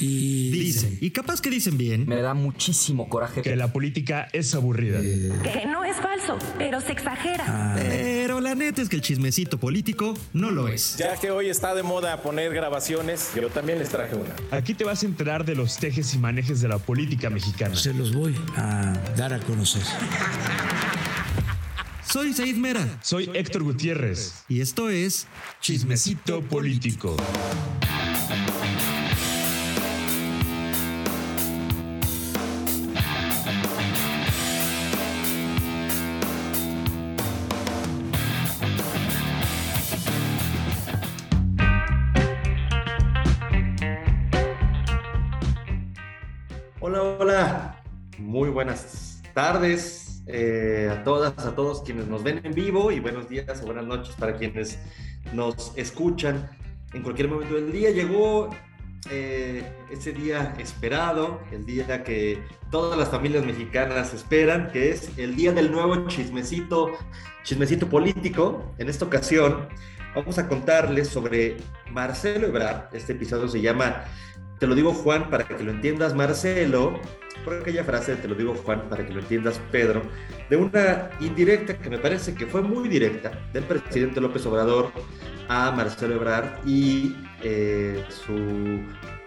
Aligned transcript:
Y 0.00 0.50
Dicen, 0.50 0.98
y 1.00 1.10
capaz 1.10 1.40
que 1.40 1.50
dicen 1.50 1.76
bien, 1.78 2.06
Me 2.06 2.20
da 2.22 2.34
muchísimo 2.34 3.08
coraje 3.08 3.42
que 3.42 3.56
la 3.56 3.72
política 3.72 4.28
es 4.32 4.54
aburrida. 4.54 5.00
Que 5.00 5.66
no 5.66 5.84
es 5.84 5.96
falso, 5.96 6.38
pero 6.56 6.80
se 6.80 6.92
exagera. 6.92 7.74
pero 7.76 8.40
la 8.40 8.54
neta 8.54 8.82
es 8.82 8.88
que 8.88 8.96
el 8.96 9.02
chismecito 9.02 9.58
político 9.58 10.14
no 10.32 10.50
lo 10.50 10.68
es. 10.68 10.96
Ya 10.98 11.16
que 11.16 11.30
hoy 11.30 11.48
está 11.48 11.74
de 11.74 11.82
moda 11.82 12.22
poner 12.22 12.52
grabaciones, 12.54 13.30
yo 13.34 13.48
también 13.48 13.78
les 13.78 13.88
traje 13.88 14.14
una. 14.14 14.34
Aquí 14.56 14.74
te 14.74 14.84
vas 14.84 15.02
a 15.02 15.06
enterar 15.06 15.44
de 15.44 15.54
los 15.54 15.76
tejes 15.78 16.14
y 16.14 16.18
manejes 16.18 16.60
de 16.60 16.68
la 16.68 16.78
política 16.78 17.30
mexicana. 17.30 17.74
se 17.74 17.92
los 17.94 18.12
voy 18.14 18.34
a 18.56 18.92
dar 19.16 19.32
a 19.34 19.40
conocer. 19.40 19.82
Soy 22.10 22.32
Said 22.32 22.56
Mera 22.56 22.98
Soy 23.02 23.30
Héctor 23.34 23.62
Gutiérrez. 23.64 24.44
y 24.48 24.60
esto 24.62 24.88
es 24.88 25.26
Chismecito 25.60 26.40
político. 26.40 27.16
Hola, 46.90 47.02
hola. 47.02 47.82
Muy 48.16 48.48
buenas 48.48 49.20
tardes 49.34 50.22
eh, 50.26 50.88
a 50.90 51.04
todas, 51.04 51.36
a 51.44 51.54
todos 51.54 51.82
quienes 51.82 52.08
nos 52.08 52.22
ven 52.22 52.40
en 52.42 52.54
vivo 52.54 52.90
y 52.90 52.98
buenos 52.98 53.28
días 53.28 53.60
o 53.62 53.66
buenas 53.66 53.84
noches 53.84 54.14
para 54.14 54.36
quienes 54.36 54.78
nos 55.34 55.74
escuchan 55.76 56.48
en 56.94 57.02
cualquier 57.02 57.28
momento 57.28 57.56
del 57.56 57.72
día. 57.72 57.90
Llegó 57.90 58.48
eh, 59.10 59.70
ese 59.90 60.14
día 60.14 60.54
esperado, 60.58 61.42
el 61.52 61.66
día 61.66 62.02
que 62.04 62.42
todas 62.70 62.98
las 62.98 63.10
familias 63.10 63.44
mexicanas 63.44 64.14
esperan, 64.14 64.72
que 64.72 64.88
es 64.88 65.10
el 65.18 65.36
día 65.36 65.52
del 65.52 65.70
nuevo 65.70 66.08
chismecito, 66.08 66.96
chismecito 67.42 67.86
político. 67.90 68.72
En 68.78 68.88
esta 68.88 69.04
ocasión 69.04 69.68
vamos 70.14 70.38
a 70.38 70.48
contarles 70.48 71.08
sobre 71.08 71.58
Marcelo 71.90 72.46
Ebrard. 72.46 72.96
Este 72.96 73.12
episodio 73.12 73.46
se 73.46 73.60
llama 73.60 74.06
te 74.58 74.66
lo 74.66 74.74
digo 74.74 74.92
Juan 74.92 75.30
para 75.30 75.46
que 75.46 75.62
lo 75.62 75.70
entiendas 75.70 76.14
Marcelo, 76.14 76.98
por 77.44 77.54
aquella 77.54 77.84
frase 77.84 78.16
de 78.16 78.22
te 78.22 78.28
lo 78.28 78.34
digo 78.34 78.54
Juan 78.54 78.88
para 78.88 79.06
que 79.06 79.12
lo 79.12 79.20
entiendas 79.20 79.60
Pedro, 79.70 80.02
de 80.50 80.56
una 80.56 81.10
indirecta 81.20 81.78
que 81.78 81.90
me 81.90 81.98
parece 81.98 82.34
que 82.34 82.46
fue 82.46 82.62
muy 82.62 82.88
directa 82.88 83.32
del 83.52 83.64
presidente 83.64 84.20
López 84.20 84.44
Obrador 84.46 84.92
a 85.48 85.70
Marcelo 85.70 86.14
Ebrard 86.14 86.66
y 86.66 87.16
eh, 87.42 88.04
su 88.08 88.80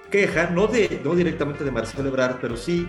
queja, 0.09 0.50
no, 0.50 0.68
de, 0.68 1.02
no 1.04 1.16
directamente 1.16 1.64
de 1.64 1.72
Marcelo 1.72 2.09
Ebrard, 2.09 2.38
pero 2.42 2.58
sí 2.58 2.88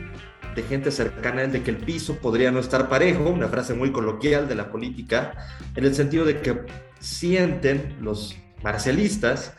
de 0.55 0.63
gente 0.65 0.91
cercana 0.91 1.41
a 1.41 1.45
él 1.45 1.53
de 1.53 1.63
que 1.63 1.71
el 1.71 1.79
piso 1.79 2.19
podría 2.19 2.51
no 2.51 2.61
estar 2.61 2.89
parejo, 2.89 3.31
una 3.31 3.49
frase 3.49 3.75
muy 3.75 3.91
coloquial 3.91 4.49
de 4.49 4.55
la 4.55 4.71
política, 4.71 5.33
en 5.75 5.85
el 5.85 5.95
sentido 5.95 6.25
de 6.25 6.41
que 6.41 6.61
sienten 6.99 7.97
los 8.01 8.37
marcelistas 8.63 9.55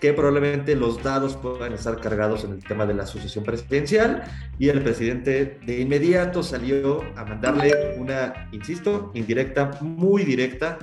que 0.00 0.12
probablemente 0.12 0.76
los 0.76 1.02
dados 1.02 1.36
puedan 1.36 1.72
estar 1.72 2.00
cargados 2.00 2.44
en 2.44 2.52
el 2.52 2.64
tema 2.64 2.86
de 2.86 2.94
la 2.94 3.06
sucesión 3.06 3.44
presidencial 3.44 4.24
y 4.58 4.68
el 4.68 4.82
presidente 4.82 5.58
de 5.64 5.80
inmediato 5.80 6.42
salió 6.42 7.02
a 7.16 7.24
mandarle 7.24 7.96
una, 7.96 8.48
insisto, 8.52 9.10
indirecta, 9.14 9.78
muy 9.80 10.24
directa 10.24 10.78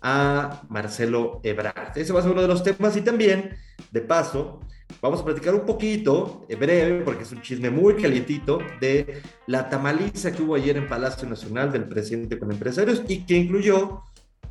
a 0.00 0.62
Marcelo 0.68 1.40
Ebrard. 1.42 1.96
Ese 1.96 2.12
va 2.12 2.20
a 2.20 2.22
ser 2.22 2.32
uno 2.32 2.42
de 2.42 2.48
los 2.48 2.62
temas 2.62 2.96
y 2.96 3.00
también, 3.00 3.56
de 3.90 4.00
paso, 4.00 4.60
vamos 5.00 5.20
a 5.20 5.24
platicar 5.24 5.54
un 5.54 5.66
poquito, 5.66 6.46
eh, 6.48 6.56
breve, 6.56 7.02
porque 7.02 7.24
es 7.24 7.32
un 7.32 7.42
chisme 7.42 7.70
muy 7.70 7.94
calientito, 7.94 8.58
de 8.80 9.22
la 9.46 9.68
tamaliza 9.68 10.32
que 10.32 10.42
hubo 10.42 10.54
ayer 10.54 10.76
en 10.76 10.88
Palacio 10.88 11.28
Nacional 11.28 11.72
del 11.72 11.84
presidente 11.84 12.38
con 12.38 12.50
empresarios 12.50 13.02
y 13.08 13.24
que 13.24 13.36
incluyó 13.36 14.02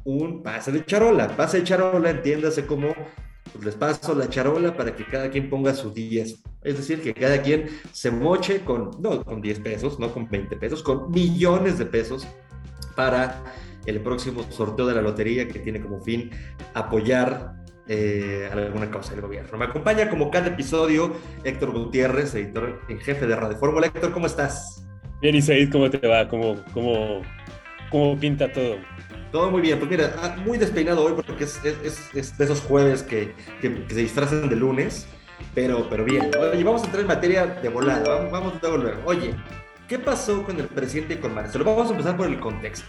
un 0.07 0.41
pase 0.41 0.71
de 0.71 0.85
charola. 0.85 1.27
Pase 1.27 1.59
de 1.59 1.63
charola, 1.65 2.09
entiéndase 2.09 2.65
como 2.65 2.95
pues 3.53 3.65
les 3.65 3.75
paso 3.75 4.15
la 4.15 4.29
charola 4.29 4.75
para 4.75 4.95
que 4.95 5.05
cada 5.05 5.29
quien 5.29 5.49
ponga 5.49 5.73
sus 5.73 5.93
10. 5.93 6.43
Es 6.63 6.77
decir, 6.77 7.01
que 7.01 7.13
cada 7.13 7.41
quien 7.41 7.67
se 7.91 8.09
moche 8.09 8.61
con, 8.61 8.91
no 8.99 9.23
con 9.23 9.41
10 9.41 9.59
pesos, 9.59 9.99
no 9.99 10.13
con 10.13 10.29
20 10.29 10.55
pesos, 10.57 10.81
con 10.81 11.11
millones 11.11 11.77
de 11.77 11.85
pesos 11.85 12.25
para 12.95 13.43
el 13.85 14.01
próximo 14.01 14.43
sorteo 14.49 14.85
de 14.85 14.95
la 14.95 15.01
lotería 15.01 15.47
que 15.47 15.59
tiene 15.59 15.81
como 15.81 15.99
fin 16.01 16.29
apoyar 16.73 17.55
eh, 17.87 18.49
alguna 18.51 18.89
causa 18.89 19.11
del 19.11 19.21
gobierno. 19.21 19.57
Me 19.57 19.65
acompaña 19.65 20.09
como 20.09 20.31
cada 20.31 20.47
episodio 20.47 21.13
Héctor 21.43 21.71
Gutiérrez, 21.71 22.33
editor 22.35 22.81
en 22.87 22.99
jefe 22.99 23.27
de 23.27 23.35
Radio 23.35 23.57
Fórmula. 23.57 23.87
Héctor, 23.87 24.11
¿cómo 24.13 24.27
estás? 24.27 24.87
Bien, 25.21 25.35
Isaid, 25.35 25.71
¿cómo 25.71 25.89
te 25.89 26.05
va? 26.05 26.27
¿Cómo, 26.27 26.55
cómo, 26.73 27.21
cómo 27.89 28.17
pinta 28.17 28.51
todo? 28.51 28.77
Todo 29.37 29.51
muy 29.51 29.61
bien, 29.61 29.77
pues 29.77 29.91
mira, 29.91 30.15
ah, 30.17 30.35
muy 30.43 30.57
despeinado 30.57 31.03
hoy 31.03 31.13
porque 31.13 31.43
es, 31.43 31.63
es, 31.63 32.09
es 32.15 32.35
de 32.39 32.43
esos 32.43 32.59
jueves 32.59 33.03
que, 33.03 33.35
que, 33.61 33.83
que, 33.83 33.93
se 33.93 33.99
disfrazan 33.99 34.49
de 34.49 34.55
lunes, 34.55 35.05
pero, 35.53 35.87
pero 35.87 36.03
bien. 36.05 36.31
Oye, 36.35 36.63
vamos 36.63 36.81
a 36.81 36.85
entrar 36.85 37.01
en 37.01 37.07
materia 37.07 37.45
de 37.45 37.69
volada, 37.69 38.15
vamos, 38.15 38.31
vamos 38.31 38.53
a 38.63 38.67
volver. 38.67 38.97
Oye, 39.05 39.35
¿qué 39.87 39.99
pasó 39.99 40.41
con 40.41 40.59
el 40.59 40.65
presidente 40.65 41.13
y 41.13 41.17
con 41.17 41.35
Marcelo? 41.35 41.65
Vamos 41.65 41.87
a 41.87 41.91
empezar 41.91 42.17
por 42.17 42.25
el 42.25 42.39
contexto. 42.39 42.87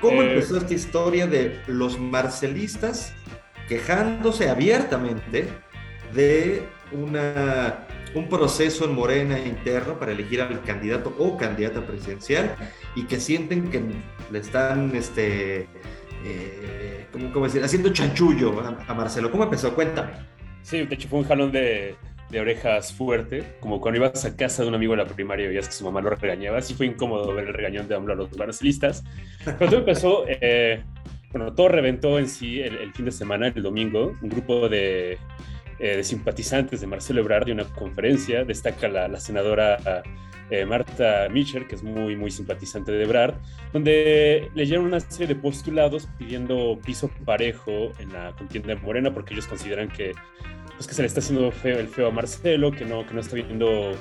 ¿Cómo 0.00 0.22
eh... 0.22 0.32
empezó 0.32 0.56
esta 0.56 0.72
historia 0.72 1.26
de 1.26 1.60
los 1.66 2.00
marcelistas 2.00 3.12
quejándose 3.68 4.48
abiertamente 4.48 5.48
de 6.14 6.66
una, 6.92 7.86
un 8.14 8.28
proceso 8.28 8.84
en 8.84 8.94
Morena 8.94 9.38
interno 9.38 9.98
para 9.98 10.12
elegir 10.12 10.40
al 10.42 10.62
candidato 10.62 11.14
o 11.18 11.36
candidata 11.36 11.84
presidencial 11.86 12.54
y 12.94 13.04
que 13.04 13.18
sienten 13.18 13.70
que 13.70 13.82
le 14.30 14.38
están, 14.38 14.94
este, 14.94 15.66
eh, 16.24 17.06
¿cómo, 17.12 17.32
¿cómo, 17.32 17.46
decir?, 17.46 17.62
haciendo 17.62 17.92
chanchullo 17.92 18.60
a, 18.60 18.84
a, 18.86 18.94
Marcelo. 18.94 19.30
¿Cómo 19.30 19.44
empezó? 19.44 19.74
Cuéntame. 19.74 20.12
Sí, 20.62 20.84
de 20.84 20.94
hecho 20.94 21.08
fue 21.08 21.20
un 21.20 21.24
jalón 21.24 21.50
de, 21.52 21.96
de, 22.30 22.40
orejas 22.40 22.92
fuerte, 22.92 23.56
como 23.60 23.80
cuando 23.80 23.98
ibas 23.98 24.24
a 24.24 24.36
casa 24.36 24.62
de 24.62 24.68
un 24.68 24.74
amigo 24.74 24.92
de 24.92 24.98
la 24.98 25.06
primaria 25.06 25.46
y 25.46 25.48
veías 25.48 25.68
que 25.68 25.74
su 25.74 25.84
mamá 25.84 26.00
lo 26.00 26.10
regañaba. 26.10 26.58
Así 26.58 26.74
fue 26.74 26.86
incómodo 26.86 27.34
ver 27.34 27.48
el 27.48 27.54
regañón 27.54 27.88
de 27.88 27.94
AMLO 27.94 28.12
a 28.12 28.16
los 28.16 28.36
marcelistas. 28.36 29.04
Pero 29.44 29.58
todo 29.58 29.78
empezó... 29.80 30.24
Eh, 30.28 30.82
bueno, 31.32 31.54
todo 31.54 31.68
reventó 31.68 32.18
en 32.18 32.28
sí 32.28 32.60
el, 32.60 32.76
el, 32.76 32.92
fin 32.92 33.06
de 33.06 33.10
semana, 33.10 33.46
el 33.46 33.62
domingo, 33.62 34.14
un 34.20 34.28
grupo 34.28 34.68
de, 34.68 35.16
eh, 35.82 35.96
de 35.96 36.04
simpatizantes 36.04 36.80
de 36.80 36.86
Marcelo 36.86 37.22
Ebrard 37.22 37.46
de 37.46 37.50
una 37.50 37.64
conferencia, 37.64 38.44
destaca 38.44 38.86
la, 38.86 39.18
senadora 39.18 40.04
eh, 40.48 40.64
Marta 40.64 41.28
Mitchell, 41.28 41.66
que 41.66 41.74
es 41.74 41.82
muy, 41.82 42.14
muy 42.14 42.30
simpatizante 42.30 42.92
de 42.92 43.02
Ebrard, 43.02 43.34
donde 43.72 44.48
leyeron 44.54 44.84
una 44.84 45.00
serie 45.00 45.26
de 45.26 45.34
postulados 45.34 46.08
pidiendo 46.18 46.78
piso 46.86 47.10
parejo 47.24 47.90
en 47.98 48.12
la 48.12 48.30
contienda 48.38 48.68
de 48.68 48.76
Morena, 48.76 49.12
porque 49.12 49.34
ellos 49.34 49.48
consideran 49.48 49.88
que, 49.88 50.12
pues, 50.76 50.86
que 50.86 50.94
se 50.94 51.02
le 51.02 51.08
está 51.08 51.18
haciendo 51.18 51.50
feo, 51.50 51.80
el 51.80 51.88
feo 51.88 52.06
a 52.06 52.10
Marcelo, 52.12 52.70
que 52.70 52.84
no, 52.84 53.04
que 53.04 53.14
no 53.14 53.20
está 53.20 53.34
viendo 53.34 53.92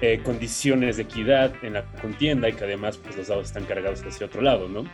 eh, 0.00 0.22
condiciones 0.24 0.96
de 0.96 1.02
equidad 1.02 1.52
en 1.62 1.74
la 1.74 1.84
contienda 2.00 2.48
y 2.48 2.54
que 2.54 2.64
además 2.64 2.96
pues, 2.96 3.18
los 3.18 3.28
dados 3.28 3.48
están 3.48 3.66
cargados 3.66 4.02
hacia 4.02 4.24
otro 4.24 4.40
lado, 4.40 4.66
¿no? 4.66 4.84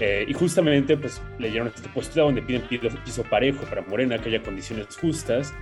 Eh, 0.00 0.24
y 0.26 0.32
justamente 0.32 0.96
pues 0.96 1.20
leyeron 1.38 1.68
este 1.68 1.88
postulado 1.90 2.28
donde 2.28 2.42
piden 2.42 2.62
piso 3.04 3.22
parejo 3.24 3.64
para 3.66 3.82
Morena, 3.82 4.18
que 4.18 4.30
haya 4.30 4.42
condiciones 4.42 4.96
justas. 4.96 5.52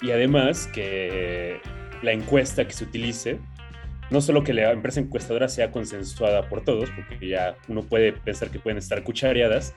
Y 0.00 0.10
además 0.10 0.66
que 0.72 1.60
la 2.02 2.12
encuesta 2.12 2.66
que 2.66 2.72
se 2.72 2.84
utilice, 2.84 3.38
no 4.10 4.20
solo 4.20 4.42
que 4.42 4.54
la 4.54 4.72
empresa 4.72 5.00
encuestadora 5.00 5.48
sea 5.48 5.70
consensuada 5.70 6.48
por 6.48 6.64
todos, 6.64 6.90
porque 6.90 7.28
ya 7.28 7.56
uno 7.68 7.82
puede 7.82 8.12
pensar 8.12 8.50
que 8.50 8.58
pueden 8.58 8.78
estar 8.78 9.02
cuchareadas, 9.02 9.74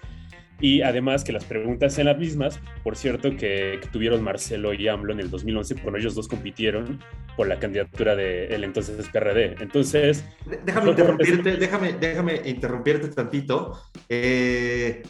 y 0.60 0.82
además 0.82 1.24
que 1.24 1.32
las 1.32 1.46
preguntas 1.46 1.94
sean 1.94 2.08
las 2.08 2.18
mismas, 2.18 2.60
por 2.84 2.96
cierto, 2.96 3.32
que, 3.32 3.80
que, 3.82 3.88
tuvieron 3.92 4.24
Marcelo 4.24 4.74
y 4.74 4.88
AMLO 4.88 5.14
en 5.14 5.20
el 5.20 5.30
2011, 5.30 5.76
cuando 5.76 6.00
ellos 6.00 6.16
dos 6.16 6.28
compitieron 6.28 7.00
por 7.36 7.48
la 7.48 7.60
candidatura 7.60 8.16
del 8.16 8.62
de 8.62 8.66
entonces 8.66 9.10
PRD. 9.10 9.56
Entonces... 9.60 10.26
Déjame 10.66 10.92
interrumpirte, 10.92 11.58
déjame, 11.58 11.94
déjame 11.94 12.42
interrumpirte 12.46 13.10
tantito. 13.10 13.82
Eh, 14.08 15.04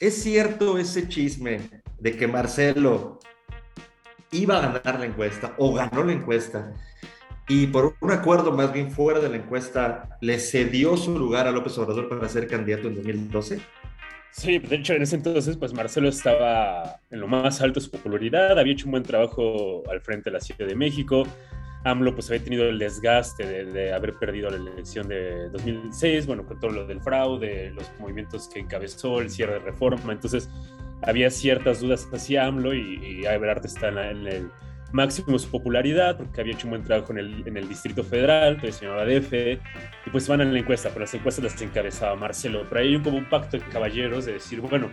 ¿Es 0.00 0.22
cierto 0.22 0.78
ese 0.78 1.08
chisme 1.08 1.60
de 1.98 2.16
que 2.16 2.26
Marcelo 2.26 3.20
iba 4.32 4.58
a 4.58 4.72
ganar 4.72 5.00
la 5.00 5.06
encuesta 5.06 5.54
o 5.58 5.74
ganó 5.74 6.04
la 6.04 6.12
encuesta 6.12 6.72
y 7.48 7.66
por 7.66 7.96
un 8.00 8.12
acuerdo 8.12 8.52
más 8.52 8.72
bien 8.72 8.92
fuera 8.92 9.18
de 9.18 9.28
la 9.28 9.36
encuesta 9.36 10.16
le 10.20 10.38
cedió 10.38 10.96
su 10.96 11.18
lugar 11.18 11.46
a 11.46 11.50
López 11.50 11.76
Obrador 11.78 12.08
para 12.08 12.28
ser 12.28 12.46
candidato 12.46 12.88
en 12.88 12.94
2012? 12.94 13.60
Sí, 14.32 14.58
de 14.58 14.76
hecho 14.76 14.94
en 14.94 15.02
ese 15.02 15.16
entonces 15.16 15.56
pues 15.56 15.74
Marcelo 15.74 16.08
estaba 16.08 17.00
en 17.10 17.20
lo 17.20 17.26
más 17.26 17.60
alto 17.60 17.80
de 17.80 17.86
su 17.86 17.90
popularidad, 17.90 18.58
había 18.58 18.72
hecho 18.72 18.86
un 18.86 18.92
buen 18.92 19.02
trabajo 19.02 19.82
al 19.90 20.00
frente 20.00 20.30
de 20.30 20.34
la 20.34 20.40
Ciudad 20.40 20.66
de 20.66 20.74
México, 20.76 21.24
AMLO 21.84 22.14
pues 22.14 22.30
había 22.30 22.44
tenido 22.44 22.68
el 22.68 22.78
desgaste 22.78 23.44
de, 23.44 23.64
de, 23.64 23.92
haber 23.92 24.14
perdido 24.14 24.50
la 24.50 24.56
elección 24.56 25.08
de 25.08 25.48
2006, 25.50 26.26
bueno, 26.26 26.44
con 26.46 26.60
todo 26.60 26.70
lo 26.70 26.86
del 26.86 27.00
fraude, 27.00 27.70
los 27.70 27.90
movimientos 27.98 28.48
que 28.48 28.60
encabezó, 28.60 29.20
el 29.20 29.30
cierre 29.30 29.54
de 29.54 29.58
reforma, 29.60 30.12
entonces 30.12 30.48
había 31.02 31.30
ciertas 31.30 31.80
dudas 31.80 32.08
hacia 32.12 32.46
AMLO 32.46 32.74
y, 32.74 33.22
y 33.22 33.26
Ebrard 33.26 33.64
está 33.64 33.88
en, 33.88 33.94
la, 33.94 34.10
en, 34.10 34.26
el, 34.26 34.50
máximo 34.92 35.38
su 35.38 35.50
popularidad, 35.50 36.16
porque 36.16 36.40
había 36.40 36.54
hecho 36.54 36.66
un 36.66 36.70
buen 36.70 36.84
trabajo 36.84 37.12
en 37.12 37.18
el, 37.18 37.42
en 37.46 37.56
el 37.56 37.68
Distrito 37.68 38.02
Federal, 38.02 38.60
que 38.60 38.72
se 38.72 38.86
llamaba 38.86 39.04
DF, 39.04 39.32
y 39.32 40.10
pues 40.10 40.28
van 40.28 40.40
a 40.40 40.44
la 40.44 40.58
encuesta, 40.58 40.88
pero 40.90 41.00
las 41.00 41.14
encuestas 41.14 41.44
las 41.44 41.62
encabezaba 41.62 42.16
Marcelo. 42.16 42.66
Pero 42.68 42.80
hay 42.80 43.00
como 43.00 43.18
un 43.18 43.28
pacto 43.28 43.56
de 43.58 43.64
caballeros 43.64 44.26
de 44.26 44.34
decir, 44.34 44.60
bueno, 44.60 44.90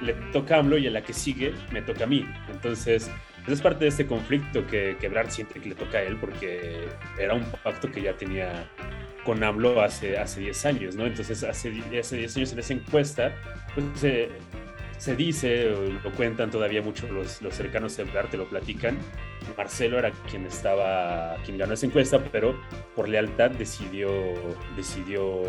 le 0.00 0.14
toca 0.32 0.56
a 0.56 0.58
AMLO 0.60 0.78
y 0.78 0.86
a 0.86 0.90
la 0.90 1.02
que 1.02 1.12
sigue 1.12 1.54
me 1.72 1.82
toca 1.82 2.04
a 2.04 2.06
mí. 2.06 2.24
Entonces, 2.50 3.10
es 3.46 3.62
parte 3.62 3.84
de 3.84 3.88
este 3.88 4.06
conflicto 4.06 4.66
que, 4.66 4.96
que 4.98 5.06
Ebrard 5.06 5.30
siente 5.30 5.60
que 5.60 5.68
le 5.68 5.74
toca 5.74 5.98
a 5.98 6.02
él, 6.02 6.16
porque 6.16 6.88
era 7.18 7.34
un 7.34 7.44
pacto 7.62 7.90
que 7.90 8.02
ya 8.02 8.16
tenía 8.16 8.68
con 9.24 9.42
AMLO 9.42 9.80
hace, 9.82 10.16
hace 10.16 10.40
10 10.40 10.66
años, 10.66 10.96
¿no? 10.96 11.06
Entonces, 11.06 11.42
hace, 11.42 11.68
hace 11.98 12.16
10 12.16 12.36
años 12.36 12.52
en 12.52 12.58
esa 12.58 12.72
encuesta, 12.72 13.34
pues 13.74 13.86
se, 13.94 14.28
se 14.98 15.16
dice, 15.16 15.70
lo 16.02 16.12
cuentan 16.12 16.50
todavía 16.50 16.82
mucho 16.82 17.06
los, 17.08 17.42
los 17.42 17.54
cercanos 17.54 17.98
a 17.98 18.02
Ebrard, 18.02 18.30
te 18.30 18.36
lo 18.36 18.48
platican, 18.48 18.98
Marcelo 19.56 19.98
era 19.98 20.12
quien 20.30 20.46
estaba, 20.46 21.36
quien 21.44 21.58
ganó 21.58 21.74
esa 21.74 21.86
encuesta, 21.86 22.22
pero 22.32 22.58
por 22.94 23.08
lealtad 23.08 23.50
decidió, 23.50 24.08
decidió 24.76 25.42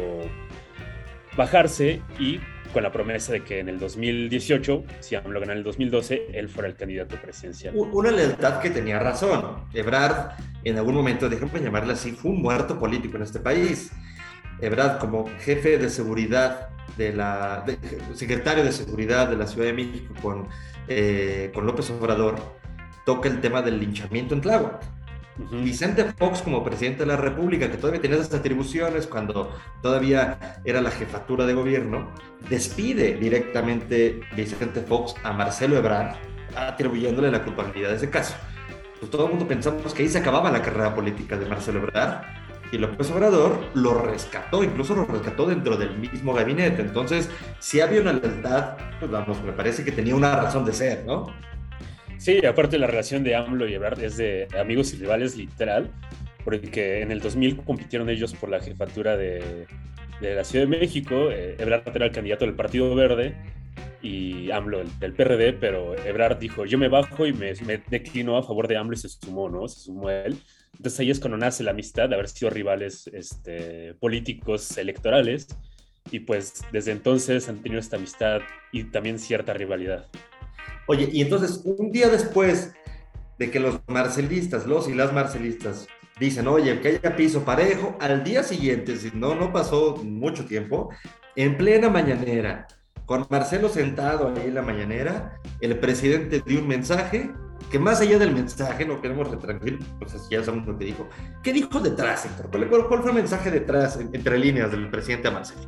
bajarse 1.35 2.01
y 2.19 2.39
con 2.73 2.83
la 2.83 2.91
promesa 2.91 3.31
de 3.31 3.43
que 3.43 3.59
en 3.59 3.69
el 3.69 3.79
2018, 3.79 4.83
si 4.99 5.15
AMLO 5.15 5.39
gana 5.39 5.53
en 5.53 5.59
el 5.59 5.63
2012, 5.63 6.27
él 6.33 6.49
fuera 6.49 6.67
el 6.67 6.75
candidato 6.75 7.15
presidencial. 7.15 7.73
Una 7.75 8.11
lealtad 8.11 8.59
que 8.59 8.69
tenía 8.69 8.99
razón. 8.99 9.63
Ebrard, 9.73 10.31
en 10.63 10.77
algún 10.77 10.95
momento, 10.95 11.29
déjame 11.29 11.61
llamarle 11.61 11.93
así, 11.93 12.11
fue 12.11 12.31
un 12.31 12.41
muerto 12.41 12.77
político 12.77 13.17
en 13.17 13.23
este 13.23 13.39
país. 13.39 13.91
Ebrard, 14.61 14.99
como 14.99 15.27
jefe 15.39 15.77
de 15.77 15.89
seguridad 15.89 16.69
de 16.97 17.13
la, 17.13 17.63
de, 17.65 17.77
secretario 18.15 18.63
de 18.63 18.71
seguridad 18.71 19.27
de 19.29 19.37
la 19.37 19.47
Ciudad 19.47 19.67
de 19.67 19.73
México 19.73 20.13
con, 20.21 20.47
eh, 20.87 21.51
con 21.53 21.65
López 21.65 21.89
Obrador, 21.91 22.35
toca 23.05 23.29
el 23.29 23.39
tema 23.39 23.61
del 23.61 23.79
linchamiento 23.79 24.33
en 24.33 24.41
Tláhuac. 24.41 24.81
Vicente 25.51 26.03
Fox 26.17 26.41
como 26.41 26.63
presidente 26.63 27.01
de 27.01 27.05
la 27.05 27.15
República, 27.15 27.69
que 27.69 27.77
todavía 27.77 28.01
tenía 28.01 28.17
esas 28.17 28.33
atribuciones 28.33 29.05
cuando 29.05 29.55
todavía 29.83 30.59
era 30.65 30.81
la 30.81 30.89
jefatura 30.89 31.45
de 31.45 31.53
gobierno, 31.53 32.09
despide 32.49 33.15
directamente 33.15 34.21
Vicente 34.35 34.81
Fox 34.81 35.13
a 35.23 35.31
Marcelo 35.33 35.77
Ebrard, 35.77 36.15
atribuyéndole 36.55 37.29
la 37.29 37.43
culpabilidad 37.43 37.89
de 37.89 37.97
ese 37.97 38.09
caso. 38.09 38.33
Pues 38.99 39.11
todo 39.11 39.25
el 39.25 39.29
mundo 39.29 39.47
pensamos 39.47 39.93
que 39.93 40.01
ahí 40.01 40.09
se 40.09 40.17
acababa 40.17 40.49
la 40.49 40.63
carrera 40.63 40.95
política 40.95 41.37
de 41.37 41.45
Marcelo 41.45 41.83
Ebrard 41.83 42.23
y 42.71 42.77
López 42.77 43.09
Obrador 43.11 43.59
lo 43.73 44.01
rescató, 44.01 44.63
incluso 44.63 44.95
lo 44.95 45.05
rescató 45.05 45.45
dentro 45.45 45.77
del 45.77 45.97
mismo 45.97 46.33
gabinete. 46.33 46.81
Entonces, 46.81 47.29
si 47.59 47.79
había 47.79 48.01
una 48.01 48.13
lealtad, 48.13 48.77
pues 48.99 49.11
vamos, 49.11 49.41
me 49.43 49.53
parece 49.53 49.83
que 49.83 49.91
tenía 49.91 50.15
una 50.15 50.35
razón 50.35 50.65
de 50.65 50.73
ser, 50.73 51.05
¿no? 51.05 51.33
Sí, 52.17 52.45
aparte 52.45 52.77
la 52.79 52.87
relación 52.87 53.23
de 53.23 53.35
AMLO 53.35 53.67
y 53.67 53.75
Ebrard 53.75 54.01
es 54.01 54.17
de 54.17 54.47
amigos 54.59 54.93
y 54.93 54.97
rivales 54.97 55.37
literal, 55.37 55.91
porque 56.43 57.01
en 57.01 57.11
el 57.11 57.19
2000 57.19 57.57
compitieron 57.57 58.09
ellos 58.09 58.33
por 58.33 58.49
la 58.49 58.59
jefatura 58.59 59.15
de, 59.15 59.67
de 60.19 60.35
la 60.35 60.43
Ciudad 60.43 60.65
de 60.65 60.79
México. 60.79 61.29
Eh, 61.31 61.55
Ebrard 61.59 61.83
era 61.93 62.05
el 62.05 62.11
candidato 62.11 62.45
del 62.45 62.55
Partido 62.55 62.93
Verde 62.95 63.35
y 64.01 64.51
AMLO 64.51 64.83
del, 64.99 65.13
PRD, 65.13 65.53
pero 65.53 65.97
Ebrard 66.05 66.37
dijo, 66.37 66.65
yo 66.65 66.77
me 66.77 66.87
bajo 66.87 67.25
y 67.25 67.33
me, 67.33 67.53
me, 67.65 67.77
declinó 67.89 68.37
a 68.37 68.43
favor 68.43 68.67
de 68.67 68.77
AMLO 68.77 68.93
y 68.93 68.97
se 68.97 69.09
sumó, 69.09 69.49
¿no? 69.49 69.67
Se 69.67 69.79
sumó 69.81 70.09
él. 70.09 70.37
Entonces 70.75 70.99
ahí 70.99 71.09
es 71.09 71.19
cuando 71.19 71.37
nace 71.37 71.63
la 71.63 71.71
amistad 71.71 72.09
de 72.09 72.15
haber 72.15 72.27
sido 72.27 72.51
rivales 72.51 73.07
este, 73.07 73.95
políticos 73.95 74.77
electorales 74.77 75.47
y 76.11 76.19
pues 76.19 76.61
desde 76.71 76.91
entonces 76.91 77.49
han 77.49 77.61
tenido 77.61 77.79
esta 77.79 77.97
amistad 77.97 78.41
y 78.71 78.85
también 78.85 79.19
cierta 79.19 79.53
rivalidad. 79.53 80.07
Oye, 80.87 81.09
y 81.11 81.21
entonces 81.21 81.61
un 81.65 81.91
día 81.91 82.09
después 82.09 82.73
de 83.39 83.51
que 83.51 83.59
los 83.59 83.79
marcelistas, 83.87 84.65
los 84.65 84.87
y 84.87 84.93
las 84.93 85.13
marcelistas 85.13 85.87
dicen, 86.19 86.47
oye, 86.47 86.79
que 86.79 86.87
haya 86.89 87.15
piso 87.15 87.43
parejo, 87.43 87.97
al 87.99 88.23
día 88.23 88.43
siguiente, 88.43 88.95
si 88.97 89.11
no, 89.13 89.35
no 89.35 89.51
pasó 89.51 89.97
mucho 89.97 90.45
tiempo, 90.45 90.89
en 91.35 91.57
plena 91.57 91.89
mañanera, 91.89 92.67
con 93.07 93.25
Marcelo 93.31 93.69
sentado 93.69 94.31
ahí 94.35 94.49
en 94.49 94.53
la 94.53 94.61
mañanera, 94.61 95.39
el 95.59 95.79
presidente 95.79 96.43
dio 96.45 96.59
un 96.59 96.67
mensaje 96.67 97.31
que 97.71 97.79
más 97.79 97.99
allá 97.99 98.19
del 98.19 98.31
mensaje, 98.31 98.85
no 98.85 99.01
queremos 99.01 99.31
retransmitir, 99.31 99.79
pues 99.97 100.29
ya 100.29 100.43
sabemos 100.43 100.67
lo 100.67 100.77
que 100.77 100.85
dijo. 100.85 101.09
¿Qué 101.41 101.51
dijo 101.51 101.79
detrás, 101.79 102.25
Héctor? 102.25 102.69
¿Cuál, 102.69 103.01
fue 103.01 103.09
el 103.09 103.15
mensaje 103.15 103.49
detrás, 103.49 103.99
entre 103.99 104.37
líneas, 104.37 104.69
del 104.69 104.89
presidente 104.91 105.29
a 105.29 105.31
Marcelo? 105.31 105.61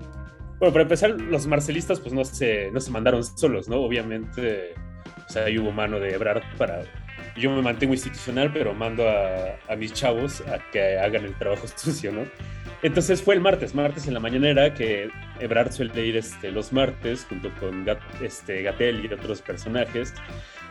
Bueno, 0.59 0.71
para 0.71 0.83
empezar, 0.83 1.09
los 1.09 1.47
marcelistas 1.47 1.99
pues 1.99 2.13
no 2.13 2.23
se, 2.23 2.69
no 2.71 2.79
se 2.79 2.91
mandaron 2.91 3.23
solos, 3.23 3.67
¿no? 3.67 3.77
Obviamente 3.77 4.75
sea, 5.29 5.45
ahí 5.45 5.57
hubo 5.57 5.71
mano 5.71 5.99
de 5.99 6.13
Ebrard 6.13 6.43
para... 6.57 6.83
Yo 7.37 7.51
me 7.51 7.61
mantengo 7.61 7.93
institucional, 7.93 8.51
pero 8.53 8.73
mando 8.73 9.07
a, 9.07 9.75
mis 9.75 9.93
chavos 9.93 10.41
a 10.41 10.59
que 10.71 10.97
hagan 10.97 11.25
el 11.25 11.35
trabajo 11.35 11.67
sucio, 11.75 12.11
¿no? 12.11 12.25
Entonces 12.81 13.21
fue 13.21 13.35
el 13.35 13.41
martes, 13.41 13.75
martes 13.75 14.07
en 14.07 14.13
la 14.13 14.19
mañanera, 14.21 14.73
que 14.73 15.09
Ebrard 15.39 15.71
suele 15.71 16.05
ir 16.05 16.15
este, 16.15 16.51
los 16.51 16.71
martes 16.71 17.25
junto 17.27 17.49
con 17.59 17.85
este, 18.21 18.61
Gatel 18.63 19.05
y 19.05 19.13
otros 19.13 19.41
personajes. 19.41 20.13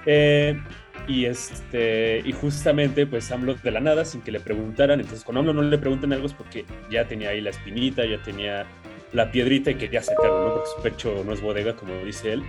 Eh, 0.06 0.58
y, 1.06 1.26
este, 1.26 2.22
y 2.24 2.32
justamente, 2.32 3.06
pues 3.06 3.30
AMLO 3.30 3.54
de 3.54 3.70
la 3.70 3.80
nada, 3.80 4.04
sin 4.04 4.22
que 4.22 4.32
le 4.32 4.40
preguntaran. 4.40 5.00
Entonces, 5.00 5.24
con 5.24 5.36
AMLO 5.36 5.52
no 5.52 5.62
le 5.62 5.76
preguntan 5.76 6.12
algo 6.12 6.26
es 6.26 6.32
porque 6.32 6.64
ya 6.90 7.06
tenía 7.06 7.30
ahí 7.30 7.42
la 7.42 7.50
espinita, 7.50 8.06
ya 8.06 8.22
tenía 8.22 8.66
la 9.12 9.30
piedrita 9.30 9.70
y 9.70 9.74
quería 9.76 10.02
sacarlo, 10.02 10.48
¿no? 10.48 10.54
Porque 10.54 10.68
su 10.76 10.82
pecho 10.82 11.24
no 11.24 11.32
es 11.32 11.40
bodega, 11.40 11.74
como 11.74 11.94
dice 12.04 12.34
él. 12.34 12.42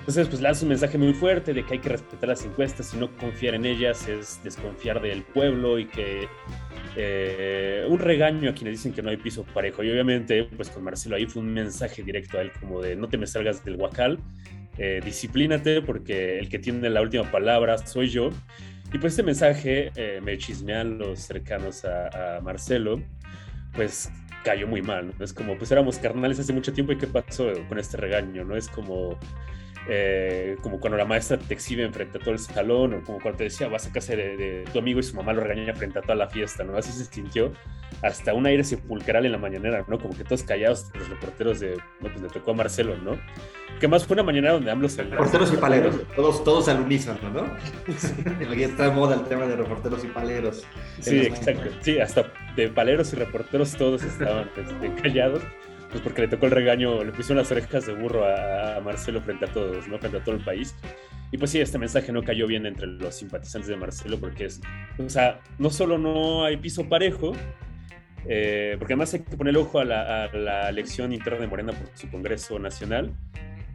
Entonces, 0.00 0.28
pues 0.28 0.42
lanza 0.42 0.64
un 0.64 0.68
mensaje 0.68 0.98
muy 0.98 1.14
fuerte 1.14 1.54
de 1.54 1.64
que 1.64 1.74
hay 1.74 1.80
que 1.80 1.88
respetar 1.88 2.28
las 2.28 2.44
encuestas 2.44 2.92
y 2.92 2.98
no 2.98 3.10
confiar 3.16 3.54
en 3.54 3.64
ellas 3.64 4.06
es 4.06 4.42
desconfiar 4.44 5.00
del 5.00 5.22
pueblo 5.22 5.78
y 5.78 5.86
que 5.86 6.28
eh, 6.96 7.86
un 7.88 7.98
regaño 7.98 8.50
a 8.50 8.54
quienes 8.54 8.74
dicen 8.74 8.92
que 8.92 9.02
no 9.02 9.10
hay 9.10 9.16
piso 9.16 9.44
parejo. 9.44 9.82
Y 9.82 9.90
obviamente, 9.90 10.44
pues 10.44 10.68
con 10.68 10.84
Marcelo 10.84 11.16
ahí 11.16 11.26
fue 11.26 11.42
un 11.42 11.52
mensaje 11.52 12.02
directo 12.02 12.38
a 12.38 12.42
él 12.42 12.52
como 12.60 12.82
de 12.82 12.96
no 12.96 13.08
te 13.08 13.16
me 13.16 13.26
salgas 13.26 13.64
del 13.64 13.76
huacal, 13.76 14.18
eh, 14.76 15.00
disciplínate 15.02 15.80
porque 15.82 16.38
el 16.38 16.48
que 16.48 16.58
tiene 16.58 16.90
la 16.90 17.00
última 17.00 17.30
palabra 17.30 17.78
soy 17.78 18.08
yo. 18.08 18.30
Y 18.92 18.98
pues 18.98 19.14
este 19.14 19.22
mensaje 19.22 19.90
eh, 19.96 20.20
me 20.22 20.36
chismean 20.36 20.98
los 20.98 21.18
cercanos 21.20 21.84
a, 21.84 22.36
a 22.36 22.40
Marcelo, 22.42 23.02
pues 23.72 24.10
cayó 24.44 24.68
muy 24.68 24.82
mal, 24.82 25.12
¿no? 25.18 25.24
Es 25.24 25.32
como, 25.32 25.56
pues 25.56 25.72
éramos 25.72 25.98
carnales 25.98 26.38
hace 26.38 26.52
mucho 26.52 26.72
tiempo 26.72 26.92
y 26.92 26.98
qué 26.98 27.06
pasó 27.06 27.50
con 27.68 27.78
este 27.78 27.96
regaño, 27.96 28.44
¿no? 28.44 28.56
Es 28.56 28.68
como, 28.68 29.18
eh, 29.88 30.56
como 30.62 30.78
cuando 30.78 30.96
la 30.96 31.04
maestra 31.04 31.38
te 31.38 31.54
exhibe 31.54 31.90
frente 31.90 32.18
a 32.18 32.20
todo 32.20 32.32
el 32.32 32.38
salón, 32.38 32.94
o 32.94 33.02
como 33.02 33.20
cuando 33.20 33.38
te 33.38 33.44
decía, 33.44 33.68
vas 33.68 33.86
a 33.86 33.92
casa 33.92 34.14
de, 34.14 34.36
de, 34.36 34.64
tu 34.72 34.78
amigo 34.78 35.00
y 35.00 35.02
su 35.02 35.16
mamá 35.16 35.32
lo 35.32 35.42
regaña 35.42 35.74
frente 35.74 35.98
a 35.98 36.02
toda 36.02 36.14
la 36.14 36.28
fiesta, 36.28 36.62
¿no? 36.62 36.76
Así 36.76 36.92
se 36.92 37.04
sintió 37.06 37.52
hasta 38.02 38.34
un 38.34 38.46
aire 38.46 38.64
sepulcral 38.64 39.26
en 39.26 39.32
la 39.32 39.38
mañanera, 39.38 39.84
¿no? 39.88 39.98
Como 39.98 40.16
que 40.16 40.24
todos 40.24 40.42
callados, 40.42 40.90
los 40.94 41.08
reporteros 41.08 41.60
de, 41.60 41.76
no, 42.00 42.08
pues 42.08 42.20
le 42.20 42.28
tocó 42.28 42.52
a 42.52 42.54
Marcelo, 42.54 42.96
¿no? 42.98 43.18
Que 43.80 43.88
más 43.88 44.06
fue 44.06 44.14
una 44.14 44.22
mañana 44.22 44.52
donde 44.52 44.70
ambos... 44.70 44.92
se... 44.92 45.02
Reporteros 45.02 45.52
y 45.52 45.56
paleros, 45.56 45.96
todos, 46.14 46.44
todos 46.44 46.68
al 46.68 46.80
unísono, 46.80 47.18
¿no? 47.30 47.40
Aquí 48.52 48.62
está 48.62 48.84
de 48.84 48.90
moda 48.90 49.16
el 49.16 49.24
tema 49.24 49.46
de 49.46 49.56
reporteros 49.56 50.04
y 50.04 50.08
paleros. 50.08 50.64
Sí, 51.00 51.18
exacto. 51.20 51.70
Sí, 51.80 51.98
hasta 51.98 52.30
de 52.56 52.68
paleros 52.68 53.12
y 53.12 53.16
reporteros 53.16 53.76
todos 53.76 54.02
estaban 54.02 54.50
este, 54.56 55.02
callados 55.02 55.42
pues 55.94 56.02
porque 56.02 56.22
le 56.22 56.28
tocó 56.28 56.46
el 56.46 56.50
regaño, 56.50 57.04
le 57.04 57.12
pusieron 57.12 57.36
las 57.36 57.52
orejas 57.52 57.86
de 57.86 57.94
burro 57.94 58.26
a, 58.26 58.80
Marcelo 58.80 59.20
frente 59.20 59.44
a 59.44 59.52
todos, 59.52 59.86
¿no? 59.86 59.96
Frente 60.00 60.16
a 60.16 60.24
todo 60.24 60.34
el 60.34 60.42
país. 60.42 60.74
Y 61.30 61.38
pues 61.38 61.52
sí, 61.52 61.60
este 61.60 61.78
mensaje 61.78 62.10
no 62.10 62.24
cayó 62.24 62.48
bien 62.48 62.66
entre 62.66 62.88
los 62.88 63.14
simpatizantes 63.14 63.68
de 63.68 63.76
Marcelo 63.76 64.18
porque 64.18 64.46
es, 64.46 64.60
o 64.98 65.08
sea, 65.08 65.40
no 65.56 65.70
solo 65.70 65.96
no 65.96 66.44
hay 66.44 66.56
piso 66.56 66.88
parejo, 66.88 67.32
eh, 68.26 68.74
porque 68.76 68.94
además 68.94 69.14
hay 69.14 69.20
que 69.20 69.36
poner 69.36 69.52
el 69.52 69.58
ojo 69.58 69.78
a 69.78 69.84
la, 69.84 70.68
elección 70.68 71.12
interna 71.12 71.38
de 71.38 71.46
Morena 71.46 71.72
por 71.72 71.86
su 71.94 72.10
Congreso 72.10 72.58
Nacional, 72.58 73.14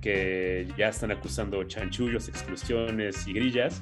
que 0.02 0.68
ya 0.78 0.90
están 0.90 1.12
acusando 1.12 1.64
chanchullos, 1.64 2.28
exclusiones 2.28 3.28
y 3.28 3.34
grillas. 3.34 3.82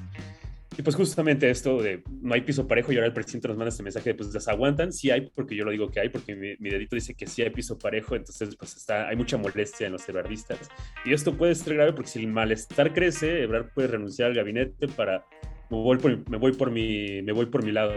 Y 0.78 0.82
pues 0.82 0.94
justamente 0.94 1.50
esto 1.50 1.82
de 1.82 2.04
no 2.22 2.34
hay 2.34 2.42
piso 2.42 2.68
parejo 2.68 2.92
y 2.92 2.94
ahora 2.94 3.08
el 3.08 3.12
presidente 3.12 3.48
nos 3.48 3.56
manda 3.56 3.70
este 3.70 3.82
mensaje 3.82 4.10
de 4.10 4.14
pues 4.14 4.32
las 4.32 4.46
aguantan, 4.46 4.92
sí 4.92 5.10
hay, 5.10 5.28
porque 5.34 5.56
yo 5.56 5.64
lo 5.64 5.72
digo 5.72 5.90
que 5.90 5.98
hay, 5.98 6.08
porque 6.08 6.36
mi, 6.36 6.54
dedito 6.70 6.94
dice 6.94 7.14
que 7.14 7.26
sí 7.26 7.42
hay 7.42 7.50
piso 7.50 7.76
parejo, 7.76 8.14
entonces 8.14 8.54
pues 8.54 8.76
está, 8.76 9.08
hay 9.08 9.16
mucha 9.16 9.36
molestia 9.36 9.88
en 9.88 9.94
los 9.94 10.08
ebrardistas. 10.08 10.70
Y 11.04 11.12
esto 11.12 11.36
puede 11.36 11.56
ser 11.56 11.74
grave 11.74 11.94
porque 11.94 12.10
si 12.10 12.20
el 12.20 12.28
malestar 12.28 12.92
crece, 12.92 13.42
Ebrard 13.42 13.72
puede 13.74 13.88
renunciar 13.88 14.28
al 14.28 14.36
gabinete 14.36 14.86
para, 14.86 15.26
me 15.68 15.78
voy 15.78 15.98
por, 15.98 16.30
me 16.30 16.36
voy 16.36 16.52
por, 16.52 16.70
mi, 16.70 17.22
me 17.22 17.32
voy 17.32 17.46
por 17.46 17.64
mi 17.64 17.72
lado 17.72 17.94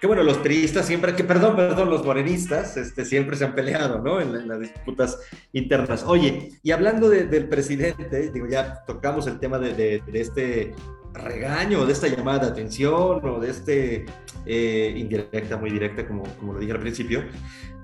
que 0.00 0.06
bueno, 0.06 0.22
los 0.22 0.38
periodistas 0.38 0.86
siempre, 0.86 1.14
que 1.14 1.24
perdón, 1.24 1.56
perdón, 1.56 1.90
los 1.90 2.04
morenistas 2.04 2.76
este, 2.76 3.04
siempre 3.04 3.36
se 3.36 3.44
han 3.44 3.54
peleado, 3.54 4.00
¿no? 4.00 4.20
En, 4.20 4.46
las 4.46 4.60
disputas 4.60 5.18
internas. 5.52 6.04
Oye, 6.06 6.50
y 6.62 6.70
hablando 6.70 7.08
de, 7.08 7.26
del 7.26 7.48
presidente, 7.48 8.30
digo, 8.30 8.46
ya 8.48 8.84
tocamos 8.86 9.26
el 9.26 9.40
tema 9.40 9.58
de, 9.58 9.74
de, 9.74 10.20
este 10.20 10.74
regaño, 11.18 11.84
de 11.86 11.92
esta 11.92 12.08
llamada 12.08 12.38
de 12.40 12.46
atención, 12.48 13.24
o 13.24 13.40
de 13.40 13.50
este 13.50 14.06
eh, 14.46 14.94
indirecta, 14.96 15.56
muy 15.56 15.70
directa, 15.70 16.06
como, 16.06 16.22
como 16.38 16.54
lo 16.54 16.60
dije 16.60 16.72
al 16.72 16.80
principio. 16.80 17.24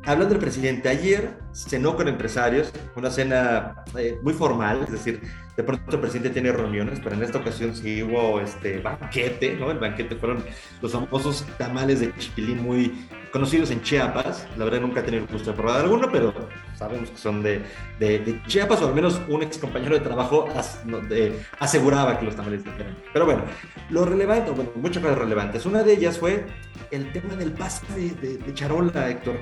hablando 0.05 0.35
del 0.35 0.39
presidente, 0.39 0.89
ayer 0.89 1.31
cenó 1.53 1.97
con 1.97 2.09
empresarios, 2.09 2.73
una 2.97 3.11
cena 3.11 3.85
eh, 3.99 4.19
muy 4.23 4.33
formal, 4.33 4.83
es 4.85 4.93
decir, 4.93 5.21
de 5.57 5.63
pronto 5.63 5.95
el 5.95 6.01
presidente 6.01 6.31
tiene 6.31 6.51
reuniones, 6.53 7.01
pero 7.03 7.15
en 7.15 7.23
esta 7.23 7.39
ocasión 7.39 7.77
sí 7.77 8.03
hubo 8.03 8.41
este 8.41 8.81
banquete, 8.81 9.57
¿no? 9.57 9.71
El 9.71 9.79
banquete 9.79 10.17
fueron 10.17 10.43
los 10.83 10.93
famosos 10.93 11.47
tamales 11.59 12.01
de 12.01 12.13
chipilín 12.17 12.63
muy 12.63 13.07
conocidos 13.33 13.71
en 13.71 13.81
Chiapas. 13.83 14.49
La 14.57 14.65
verdad 14.65 14.81
nunca 14.81 15.01
he 15.01 15.03
tenido 15.05 15.25
el 15.25 15.31
gusto 15.31 15.53
de 15.53 15.57
probar 15.57 15.83
alguno, 15.83 16.09
pero 16.11 16.35
sabemos 16.85 17.11
que 17.11 17.19
son 17.19 17.43
de, 17.43 17.63
de, 17.99 18.43
Chiapas, 18.47 18.83
o 18.83 18.89
al 18.89 18.95
menos 18.95 19.21
un 19.29 19.43
ex 19.43 19.59
compañero 19.59 19.95
de 19.95 20.01
trabajo 20.01 20.49
aseguraba 21.59 22.19
que 22.19 22.27
los 22.27 22.37
tamales 22.37 22.63
eran. 22.79 22.97
Pero 23.13 23.25
bueno, 23.25 23.43
lo 23.91 24.05
relevante, 24.05 24.51
bueno, 24.51 24.71
muchas 24.77 25.03
cosas 25.03 25.19
relevantes. 25.19 25.65
Una 25.67 25.83
de 25.83 25.95
ellas 25.95 26.19
fue 26.19 26.45
el 26.91 27.11
tema 27.13 27.35
del 27.37 27.53
pase 27.53 28.15
de, 28.21 28.39
de 28.39 28.55
charola, 28.55 29.09
Héctor. 29.09 29.37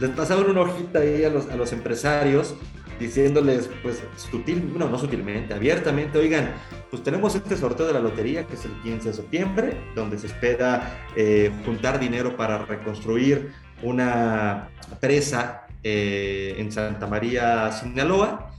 Les 0.00 0.10
pasaban 0.10 0.48
una 0.48 0.62
hojita 0.62 1.00
ahí 1.00 1.24
a 1.24 1.30
los, 1.30 1.48
a 1.50 1.56
los 1.56 1.72
empresarios 1.72 2.54
diciéndoles, 2.98 3.68
pues, 3.82 4.02
sutil, 4.16 4.72
no, 4.76 4.88
no 4.88 4.98
sutilmente, 4.98 5.52
abiertamente, 5.52 6.18
oigan, 6.18 6.54
pues 6.90 7.02
tenemos 7.02 7.34
este 7.34 7.56
sorteo 7.56 7.86
de 7.86 7.92
la 7.92 8.00
lotería 8.00 8.46
que 8.46 8.54
es 8.54 8.64
el 8.64 8.72
15 8.82 9.08
de 9.08 9.14
septiembre, 9.14 9.76
donde 9.94 10.18
se 10.18 10.28
espera 10.28 11.04
eh, 11.14 11.50
juntar 11.66 12.00
dinero 12.00 12.36
para 12.36 12.58
reconstruir 12.64 13.52
una 13.82 14.70
presa 15.00 15.65
eh, 15.82 16.54
en 16.58 16.72
Santa 16.72 17.06
María, 17.06 17.70
Sinaloa, 17.72 18.50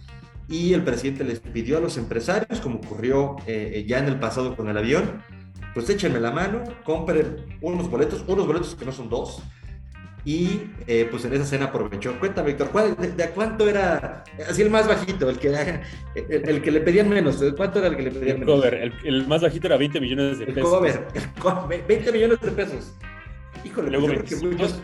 y 0.50 0.74
el 0.74 0.84
presidente 0.84 1.24
les 1.24 1.40
pidió 1.40 1.78
a 1.78 1.82
los 1.82 1.98
empresarios, 1.98 2.62
como 2.62 2.78
ocurrió 2.78 3.36
eh, 3.48 3.86
ya 3.88 4.00
en 4.00 4.06
el 4.06 4.20
pasado 4.20 4.56
con 4.56 4.70
el 4.70 4.78
avión, 4.78 5.22
pues 5.74 5.90
échenme 5.90 6.20
la 6.20 6.32
mano, 6.32 6.64
compren 6.84 7.58
unos 7.62 7.90
boletos, 7.90 8.24
unos 8.28 8.48
boletos 8.48 8.76
que 8.76 8.86
no 8.86 8.92
son 8.92 9.10
dos, 9.10 9.44
y 10.28 10.60
eh, 10.88 11.08
pues 11.10 11.24
en 11.24 11.34
esa 11.36 11.46
cena 11.46 11.66
aprovechó. 11.68 12.20
Cuéntame, 12.20 12.50
Víctor, 12.50 12.70
de, 12.98 13.30
cuánto 13.30 13.70
era? 13.70 14.26
Así 14.50 14.62
el 14.62 14.70
más 14.70 14.86
bajito, 14.86 15.30
el 15.30 15.40
que, 15.40 15.54
el, 16.16 16.62
que 16.62 16.70
le 16.70 16.82
pedían 16.82 17.08
menos. 17.08 17.42
¿Cuánto 17.56 17.80
era 17.80 17.88
el 17.88 17.96
que 17.96 18.04
le 18.04 18.12
pedían 18.12 18.42
menos? 18.42 18.56
Cover, 18.56 18.92
el, 19.06 19.26
más 19.26 19.42
bajito 19.42 19.68
era 19.68 19.78
20 19.78 20.02
millones 20.02 20.40
de 20.40 20.48
pesos. 20.48 20.86
El 21.14 21.30
cover, 21.40 21.84
20 21.88 22.12
millones 22.12 22.42
de 22.42 22.52
pesos. 22.52 22.94
Híjole, 23.64 23.90
Luego, 23.90 24.08
muchos, 24.10 24.82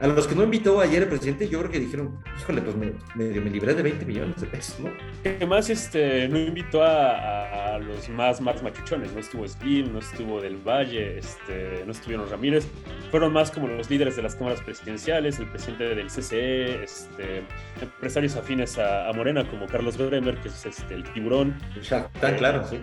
a 0.00 0.06
los 0.06 0.26
que 0.26 0.34
no 0.34 0.44
invitó 0.44 0.80
ayer 0.80 1.02
el 1.02 1.08
presidente, 1.08 1.48
yo 1.48 1.58
creo 1.60 1.70
que 1.70 1.80
dijeron, 1.80 2.22
híjole, 2.38 2.62
pues 2.62 2.76
me, 2.76 2.92
me, 3.14 3.50
libré 3.50 3.74
de 3.74 3.82
20 3.82 4.04
millones 4.06 4.40
de 4.40 4.46
pesos, 4.46 4.78
¿no? 4.80 4.90
Además, 5.24 5.68
este, 5.70 6.28
no 6.28 6.38
invitó 6.38 6.82
a, 6.84 7.78
los 7.78 8.08
más, 8.08 8.40
más 8.40 8.62
machuchones, 8.62 9.12
no 9.12 9.20
estuvo 9.20 9.46
Slim, 9.46 9.92
no 9.92 9.98
estuvo 9.98 10.40
Del 10.40 10.56
Valle, 10.56 11.18
este, 11.18 11.82
no 11.84 11.92
estuvieron 11.92 12.28
Ramírez, 12.28 12.66
fueron 13.10 13.32
más 13.32 13.50
como 13.50 13.66
los 13.68 13.90
líderes 13.90 14.16
de 14.16 14.22
las 14.22 14.36
cámaras 14.36 14.60
presidenciales, 14.60 15.38
el 15.38 15.48
presidente 15.50 15.94
del 15.94 16.06
CCE, 16.06 16.84
este, 16.84 17.42
empresarios 17.80 18.36
afines 18.36 18.78
a, 18.78 19.10
Morena 19.14 19.48
como 19.48 19.66
Carlos 19.66 19.96
Bremer, 19.96 20.36
que 20.38 20.48
es 20.48 20.66
este, 20.66 20.94
el 20.94 21.02
tiburón. 21.12 21.58
Ya, 21.82 22.08
tan 22.20 22.36
claro, 22.36 22.64
sí 22.68 22.78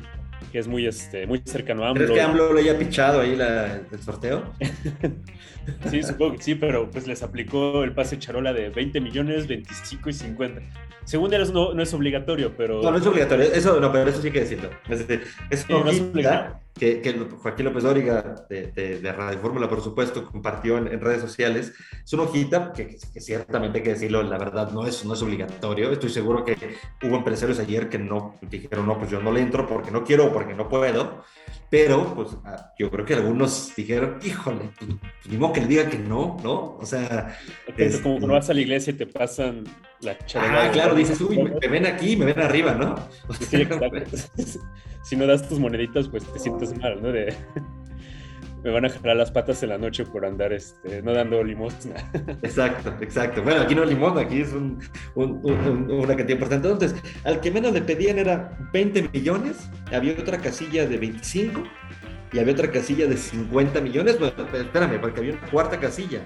que 0.52 0.60
es 0.60 0.68
muy, 0.68 0.86
este, 0.86 1.28
muy 1.28 1.42
cercano 1.44 1.84
a 1.84 1.90
AMLO. 1.90 2.06
¿Crees 2.06 2.12
que 2.12 2.22
AMLO 2.22 2.54
le 2.54 2.62
haya 2.62 2.78
pichado 2.78 3.22
ahí 3.22 3.36
la, 3.36 3.82
el 3.92 4.00
sorteo? 4.02 4.54
sí, 5.90 6.04
supongo 6.04 6.38
que 6.38 6.44
sí, 6.44 6.56
pero 6.56 6.90
pues 6.90 7.08
les 7.08 7.24
aplicó 7.24 7.84
el 7.84 7.94
pase 7.94 8.18
charola 8.20 8.54
de 8.54 8.70
20 8.70 9.02
millones, 9.02 9.48
25 9.48 10.10
y 10.10 10.14
50. 10.14 10.62
Según 11.04 11.34
él 11.34 11.54
no, 11.54 11.74
no 11.74 11.84
es 11.84 11.94
obligatorio, 11.94 12.56
pero... 12.58 12.82
No, 12.82 12.92
no 12.92 12.98
es 12.98 13.06
obligatorio, 13.06 13.46
eso, 13.46 13.80
no, 13.80 13.92
pero 13.92 14.10
eso 14.10 14.22
sí 14.22 14.32
que 14.32 14.42
decirlo. 14.42 14.70
Es, 14.90 15.08
decir, 15.08 15.24
es, 15.50 15.66
que, 16.78 17.02
que, 17.02 17.14
Joaquín 17.14 17.66
López 17.66 17.84
Dóriga 17.84 18.46
de, 18.50 18.68
de, 18.68 19.12
Radio 19.14 19.40
Fórmula, 19.40 19.70
por 19.70 19.82
supuesto, 19.82 20.26
compartió 20.26 20.78
en, 20.78 21.00
redes 21.00 21.22
sociales. 21.22 21.74
Es 22.04 22.14
una 22.14 22.24
hojita 22.24 22.74
que, 22.74 22.98
ciertamente 23.20 23.80
hay 23.80 23.84
que 23.84 23.92
decirlo, 23.92 24.22
la 24.24 24.38
verdad 24.38 24.72
no 24.72 24.86
es, 24.86 25.06
no 25.06 25.14
es 25.14 25.22
obligatorio. 25.22 25.92
Estoy 25.92 26.10
seguro 26.10 26.44
que 26.44 26.76
hubo 27.02 27.16
empresarios 27.16 27.60
ayer 27.60 27.88
que 27.90 27.98
no 27.98 28.36
dijeron, 28.42 28.88
no, 28.88 28.98
pues 28.98 29.10
yo 29.10 29.22
no 29.22 29.32
le 29.32 29.40
entro 29.40 29.66
porque 29.66 29.90
no 29.90 30.04
quiero 30.04 30.26
o 30.26 30.34
porque 30.34 30.54
no 30.54 30.68
puedo. 30.68 31.24
Pero, 31.70 32.14
pues 32.16 32.30
ah, 32.46 32.74
yo 32.78 32.92
creo 32.92 33.06
que 33.06 33.16
algunos 33.16 33.74
dijeron, 33.76 34.20
híjole, 34.24 34.70
pues, 34.78 34.92
pues 35.02 35.28
ni 35.28 35.38
modo 35.38 35.54
que 35.54 35.62
le 35.62 35.68
diga 35.68 35.90
que 35.90 35.98
no, 35.98 36.38
¿no? 36.44 36.78
O 36.78 36.86
sea. 36.86 37.38
Es 37.76 38.00
como 38.00 38.18
cuando 38.18 38.36
vas 38.36 38.50
a 38.50 38.54
la 38.54 38.62
iglesia 38.62 38.92
y 38.92 38.98
te 38.98 39.08
pasan 39.08 39.64
la 40.02 40.18
charla. 40.26 40.66
Ah, 40.66 40.72
claro, 40.72 40.96
dices, 40.96 41.20
uy, 41.22 41.38
me, 41.38 41.68
ven 41.68 41.86
aquí, 41.86 42.16
me 42.16 42.26
ven 42.26 42.40
arriba, 42.40 42.76
¿no? 42.76 42.96
sí, 43.40 43.68
si 45.04 45.16
no 45.16 45.26
das 45.26 45.48
tus 45.48 45.60
moneditas, 45.60 46.08
pues 46.08 46.24
te 46.32 46.40
sientes 46.40 46.78
mal, 46.78 47.02
¿no? 47.02 47.12
De, 47.12 47.36
me 48.66 48.72
van 48.72 48.84
a 48.84 48.90
jalar 48.90 49.16
las 49.16 49.30
patas 49.30 49.62
en 49.62 49.70
la 49.70 49.78
noche 49.78 50.04
por 50.06 50.26
andar 50.26 50.52
este, 50.52 51.04
no 51.04 51.14
dando 51.14 51.44
limosna. 51.44 51.94
Exacto, 52.42 52.92
exacto. 53.00 53.44
Bueno, 53.44 53.62
aquí 53.62 53.76
no 53.76 53.86
limosna, 53.86 54.22
aquí 54.22 54.42
es 54.42 54.54
un, 54.54 54.80
una 55.14 56.16
cantidad 56.16 56.30
importante. 56.30 56.68
Entonces, 56.68 57.00
al 57.24 57.42
que 57.42 57.52
menos 57.52 57.74
le 57.74 57.82
pedían 57.84 58.18
era 58.18 58.58
20 58.74 59.10
millones, 59.14 59.70
había 59.94 60.14
otra 60.14 60.40
casilla 60.40 60.88
de 60.88 60.98
25 60.98 61.64
y 62.34 62.40
había 62.40 62.54
otra 62.54 62.72
casilla 62.72 63.06
de 63.06 63.18
50 63.18 63.82
millones. 63.82 64.18
Bueno, 64.18 64.34
espérame, 64.52 65.00
porque 65.00 65.20
había 65.20 65.34
una 65.34 65.48
cuarta 65.52 65.80
casilla. 65.80 66.22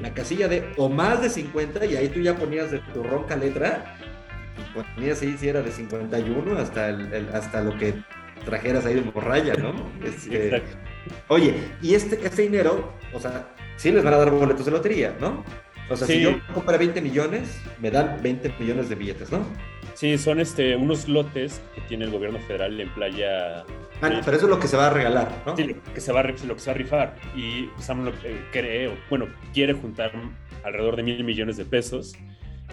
La 0.00 0.14
casilla 0.14 0.46
de 0.46 0.72
o 0.76 0.88
más 0.88 1.20
de 1.20 1.28
50 1.28 1.86
y 1.86 1.96
ahí 1.96 2.08
tú 2.08 2.20
ya 2.20 2.36
ponías 2.36 2.70
de 2.70 2.78
tu 2.94 3.02
ronca 3.02 3.34
letra 3.34 3.96
ponías 4.74 5.20
ahí 5.22 5.36
si 5.38 5.48
era 5.48 5.62
de 5.62 5.72
51 5.72 6.58
hasta, 6.58 6.88
el, 6.90 7.28
hasta 7.32 7.62
lo 7.62 7.76
que 7.76 7.94
trajeras 8.44 8.86
ahí 8.86 8.94
de 8.94 9.02
morralla, 9.02 9.54
¿no? 9.54 9.74
Este, 10.04 10.62
oye, 11.28 11.54
y 11.82 11.94
este, 11.94 12.18
este 12.24 12.42
dinero, 12.42 12.92
o 13.12 13.20
sea, 13.20 13.48
sí 13.76 13.90
les 13.90 14.04
van 14.04 14.14
a 14.14 14.18
dar 14.18 14.30
boletos 14.30 14.64
de 14.64 14.72
lotería, 14.72 15.16
¿no? 15.20 15.44
O 15.88 15.96
sea, 15.96 16.06
si 16.06 16.20
yo 16.20 16.38
compro 16.54 16.78
20 16.78 17.00
millones, 17.00 17.60
me 17.80 17.90
dan 17.90 18.20
20 18.22 18.54
millones 18.60 18.88
de 18.88 18.94
billetes, 18.94 19.32
¿no? 19.32 19.44
Sí, 19.94 20.16
son 20.18 20.38
este, 20.38 20.76
unos 20.76 21.08
lotes 21.08 21.60
que 21.74 21.80
tiene 21.82 22.04
el 22.04 22.12
gobierno 22.12 22.38
federal 22.38 22.80
en 22.80 22.88
playa. 22.94 23.64
Ah, 24.00 24.20
pero 24.24 24.36
eso 24.36 24.46
es 24.46 24.50
lo 24.50 24.60
que 24.60 24.68
se 24.68 24.76
va 24.76 24.86
a 24.86 24.90
regalar, 24.90 25.42
¿no? 25.44 25.56
Sí, 25.56 25.64
lo 25.64 25.82
que 25.92 26.00
se 26.00 26.12
va 26.12 26.20
a, 26.20 26.22
lo 26.22 26.54
que 26.54 26.60
se 26.60 26.70
va 26.70 26.74
a 26.74 26.78
rifar. 26.78 27.16
Y 27.36 27.68
Sam 27.78 28.10
cree, 28.52 28.96
bueno, 29.10 29.26
quiere 29.52 29.72
juntar 29.72 30.12
alrededor 30.64 30.96
de 30.96 31.02
mil 31.02 31.24
millones 31.24 31.56
de 31.56 31.64
pesos 31.64 32.14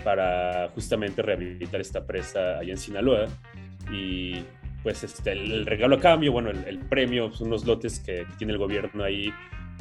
para 0.04 0.70
justamente 0.76 1.22
rehabilitar 1.22 1.82
esta 1.82 2.06
presa 2.06 2.60
allá 2.60 2.72
en 2.72 2.78
Sinaloa. 2.78 3.26
Y 3.92 4.46
pues 4.84 5.04
este, 5.04 5.32
el, 5.32 5.66
regalo 5.66 5.96
a 5.96 6.00
cambio, 6.00 6.32
bueno, 6.32 6.50
el, 6.50 6.80
premio, 6.80 7.32
son 7.32 7.48
unos 7.48 7.66
lotes 7.66 8.00
que, 8.00 8.26
tiene 8.38 8.54
el 8.54 8.60
gobierno 8.60 9.04
ahí 9.04 9.34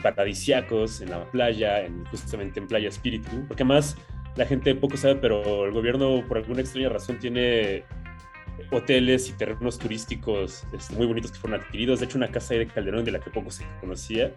paradisiacos 0.03 1.01
en 1.01 1.11
la 1.11 1.25
playa, 1.31 1.85
en, 1.85 2.05
justamente 2.07 2.61
en 2.61 2.67
Playa 2.67 2.89
Espíritu, 2.89 3.29
porque 3.49 3.63
además 3.63 3.97
la 4.37 4.45
gente 4.47 4.75
poco 4.75 4.97
sabe, 4.97 5.17
pero 5.17 5.65
el 5.67 5.73
gobierno 5.73 6.23
por 6.27 6.39
alguna 6.39 6.61
extraña 6.61 6.89
razón 6.89 7.19
tiene 7.19 7.85
hoteles 8.71 9.29
y 9.29 9.33
terrenos 9.33 9.79
turísticos 9.79 10.65
este, 10.73 10.95
muy 10.95 11.07
bonitos 11.07 11.33
que 11.33 11.39
fueron 11.39 11.61
adquiridos. 11.61 12.01
De 12.01 12.07
hecho, 12.07 12.19
una 12.19 12.29
casa 12.29 12.55
de 12.55 12.67
Calderón 12.67 13.05
de 13.05 13.13
la 13.13 13.21
que 13.21 13.31
poco 13.31 13.51
se 13.51 13.65
conocía, 13.81 14.33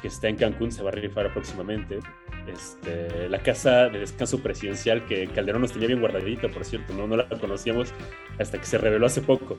que 0.00 0.08
está 0.08 0.28
en 0.28 0.36
Cancún, 0.36 0.72
se 0.72 0.82
va 0.82 0.90
a 0.90 0.92
rifar 0.92 1.32
próximamente. 1.32 1.98
Este, 2.46 3.28
la 3.28 3.42
casa 3.42 3.88
de 3.88 3.98
descanso 3.98 4.40
presidencial 4.42 5.04
que 5.06 5.26
Calderón 5.28 5.62
nos 5.62 5.72
tenía 5.72 5.88
bien 5.88 6.00
guardadita, 6.00 6.48
por 6.48 6.64
cierto, 6.64 6.94
no, 6.94 7.06
no 7.06 7.16
la 7.16 7.28
conocíamos 7.28 7.92
hasta 8.38 8.58
que 8.58 8.64
se 8.64 8.78
reveló 8.78 9.06
hace 9.06 9.20
poco. 9.20 9.58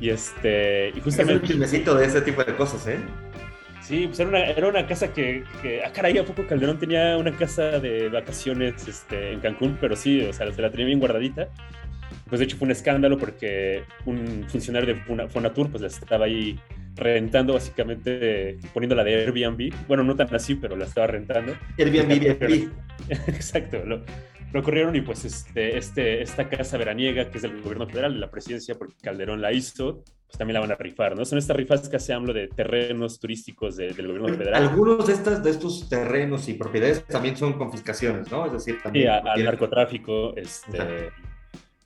Y, 0.00 0.10
este, 0.10 0.90
y 0.90 1.00
justamente... 1.00 1.34
Es 1.34 1.42
un 1.42 1.48
chismecito 1.48 1.94
de 1.94 2.06
ese 2.06 2.22
tipo 2.22 2.42
de 2.42 2.54
cosas, 2.54 2.86
¿eh? 2.86 2.98
Sí, 3.82 4.06
pues 4.06 4.20
era 4.20 4.28
una, 4.28 4.44
era 4.44 4.68
una 4.68 4.86
casa 4.86 5.12
que, 5.12 5.42
que, 5.62 5.82
ah, 5.82 5.90
caray, 5.92 6.16
¿a 6.18 6.24
poco 6.24 6.46
Calderón 6.46 6.78
tenía 6.78 7.16
una 7.16 7.32
casa 7.36 7.80
de 7.80 8.08
vacaciones 8.08 8.86
este, 8.86 9.32
en 9.32 9.40
Cancún? 9.40 9.78
Pero 9.80 9.96
sí, 9.96 10.20
o 10.20 10.32
sea, 10.32 10.52
se 10.52 10.62
la 10.62 10.70
tenía 10.70 10.86
bien 10.86 11.00
guardadita. 11.00 11.48
Pues 12.30 12.38
de 12.38 12.46
hecho 12.46 12.56
fue 12.56 12.66
un 12.66 12.72
escándalo 12.72 13.18
porque 13.18 13.82
un 14.06 14.46
funcionario 14.48 14.94
de 14.94 15.28
Fonatur 15.28 15.68
pues 15.70 15.82
la 15.82 15.88
estaba 15.88 16.24
ahí 16.24 16.58
rentando 16.96 17.54
básicamente, 17.54 18.58
poniéndola 18.72 19.04
de 19.04 19.16
Airbnb. 19.16 19.74
Bueno, 19.88 20.04
no 20.04 20.16
tan 20.16 20.32
así, 20.34 20.54
pero 20.54 20.76
la 20.76 20.84
estaba 20.84 21.08
rentando. 21.08 21.54
Airbnb, 21.78 22.10
Airbnb. 22.10 22.70
Exacto, 23.26 23.84
lo, 23.84 24.02
lo 24.52 24.62
corrieron 24.62 24.96
y 24.96 25.00
pues 25.00 25.24
este, 25.24 25.76
este, 25.78 26.22
esta 26.22 26.48
casa 26.48 26.76
veraniega 26.76 27.30
que 27.30 27.38
es 27.38 27.42
del 27.42 27.60
gobierno 27.62 27.86
federal, 27.86 28.14
de 28.14 28.20
la 28.20 28.30
presidencia, 28.30 28.74
porque 28.76 28.94
Calderón 29.02 29.40
la 29.40 29.52
hizo, 29.52 30.02
pues 30.26 30.38
también 30.38 30.54
la 30.54 30.60
van 30.60 30.72
a 30.72 30.76
rifar, 30.76 31.16
¿no? 31.16 31.24
Son 31.24 31.38
estas 31.38 31.56
rifas 31.56 31.88
que 31.88 31.96
hace 31.96 32.12
AMLO 32.12 32.32
de 32.32 32.48
terrenos 32.48 33.18
turísticos 33.20 33.76
del 33.76 33.94
gobierno 33.94 34.28
federal. 34.28 34.68
Algunos 34.68 35.06
de, 35.06 35.12
estas, 35.12 35.42
de 35.42 35.50
estos 35.50 35.88
terrenos 35.88 36.48
y 36.48 36.54
propiedades 36.54 37.04
también 37.06 37.36
son 37.36 37.54
confiscaciones, 37.54 38.30
¿no? 38.30 38.46
Es 38.46 38.52
decir, 38.52 38.78
también... 38.82 39.10
Sí, 39.10 39.28
al 39.28 39.44
narcotráfico, 39.44 40.36
este 40.36 41.10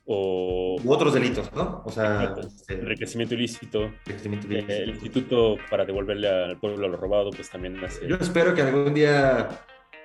o 0.05 0.77
U 0.83 0.91
otros 0.91 1.13
delitos, 1.13 1.51
¿no? 1.53 1.81
O 1.85 1.91
sea, 1.91 2.35
este, 2.39 2.75
enriquecimiento 2.75 3.33
ilícito, 3.33 3.91
enriquecimiento 4.05 4.47
ilícito. 4.47 4.73
el 4.73 4.89
instituto 4.89 5.57
para 5.69 5.85
devolverle 5.85 6.27
al 6.27 6.59
pueblo 6.59 6.87
lo 6.87 6.97
robado, 6.97 7.31
pues 7.31 7.49
también 7.49 7.83
hace. 7.83 8.07
Yo 8.07 8.15
espero 8.19 8.53
que 8.53 8.61
algún 8.61 8.93
día. 8.93 9.49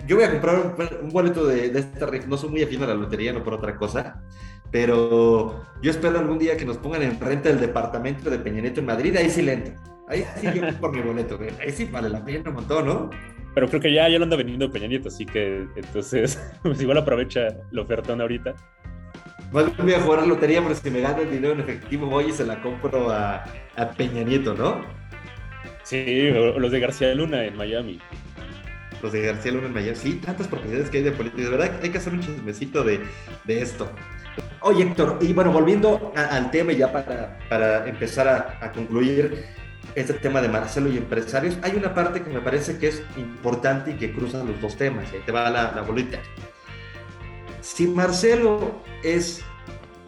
Yo 0.07 0.17
voy 0.17 0.25
a 0.25 0.31
comprar 0.31 1.01
un, 1.03 1.11
boleto 1.11 1.47
de, 1.47 1.69
de 1.69 1.81
esta 1.81 2.09
No 2.27 2.39
soy 2.39 2.49
muy 2.49 2.63
afín 2.63 2.83
a 2.83 2.87
la 2.87 2.95
lotería, 2.95 3.35
no 3.35 3.45
por 3.45 3.53
otra 3.53 3.77
cosa. 3.77 4.23
Pero 4.71 5.63
yo 5.83 5.91
espero 5.91 6.19
algún 6.19 6.39
día 6.39 6.57
que 6.57 6.65
nos 6.65 6.79
pongan 6.79 7.03
en 7.03 7.21
renta 7.21 7.51
el 7.51 7.61
departamento 7.61 8.31
de 8.31 8.39
Peña 8.39 8.63
Nieto 8.63 8.81
en 8.81 8.87
Madrid. 8.87 9.15
Ahí 9.17 9.29
sí 9.29 9.43
le 9.43 9.53
entro. 9.55 9.75
Ahí 10.09 10.25
sí 10.37 10.49
yo 10.55 10.63
por 10.81 10.97
mi 10.97 11.03
boleto. 11.03 11.39
Ahí 11.61 11.73
sí 11.73 11.85
vale 11.85 12.09
la 12.09 12.25
pena 12.25 12.49
un 12.49 12.57
montón, 12.57 12.87
¿no? 12.87 13.11
pero 13.55 13.69
creo 13.69 13.81
que 13.81 13.93
ya, 13.93 14.09
ya 14.09 14.19
lo 14.19 14.25
anda 14.25 14.37
vendiendo 14.37 14.71
Peña 14.71 14.87
Nieto, 14.87 15.09
así 15.09 15.27
que 15.27 15.67
entonces, 15.75 16.41
pues 16.63 16.81
igual 16.81 16.99
aprovecha 16.99 17.49
la 17.71 17.83
ofertón 17.83 18.21
ahorita. 18.21 18.55
Voy 19.51 19.95
a 19.95 20.01
jugar 20.01 20.27
lotería, 20.27 20.63
pero 20.63 20.75
si 20.75 20.91
me 20.91 21.01
gano 21.01 21.23
el 21.23 21.31
dinero 21.31 21.55
en 21.55 21.61
efectivo 21.61 22.07
voy 22.07 22.27
y 22.27 22.33
se 22.33 22.47
la 22.47 22.63
compro 22.63 23.11
a, 23.11 23.45
a 23.77 23.91
Peña 23.91 24.23
Nieto, 24.23 24.55
¿no? 24.55 24.85
Sí, 25.83 26.31
los 26.31 26.71
de 26.71 26.81
García 26.81 27.15
Luna 27.15 27.45
en 27.45 27.57
Miami. 27.57 27.99
Los 29.03 29.13
de 29.13 29.23
García 29.23 29.53
Luna 29.53 29.67
en 29.67 29.75
Miami. 29.75 29.97
Sí, 29.97 30.15
tantas 30.25 30.47
propiedades 30.47 30.89
que 30.89 30.99
hay 30.99 31.03
de 31.05 31.13
política. 31.13 31.43
De 31.43 31.51
verdad, 31.51 31.81
hay 31.83 31.91
que 31.91 31.99
hacer 31.99 32.13
un 32.13 32.21
chismecito 32.21 32.85
de, 32.85 33.01
de 33.45 33.63
esto. 33.63 33.91
Oye, 34.61 34.85
Héctor, 34.85 35.19
y 35.21 35.33
bueno, 35.33 35.53
volviendo 35.53 36.13
al 36.15 36.51
tema 36.51 36.73
ya 36.73 36.93
para, 36.93 37.39
para 37.49 37.89
empezar 37.89 38.29
a, 38.29 38.59
a, 38.65 38.73
concluir 38.73 39.45
este 39.95 40.13
tema 40.15 40.41
de 40.41 40.49
Marcelo 40.49 40.89
y 40.91 40.99
empresarios, 40.99 41.59
hay 41.63 41.73
una 41.77 41.95
parte 41.95 42.23
que 42.23 42.31
me 42.31 42.41
parece 42.41 42.79
que 42.79 42.89
es 42.89 43.03
importante 43.17 43.93
y 43.93 43.95
que 43.95 44.13
cruza 44.13 44.45
los 44.45 44.61
dos 44.61 44.77
temas, 44.77 45.11
y 45.13 45.17
ahí 45.17 45.23
te 45.25 45.33
va 45.33 45.51
la, 45.51 45.73
la 45.73 45.83
bolita. 45.83 46.21
Si 47.61 47.87
Marcelo 47.87 48.83
es 49.03 49.43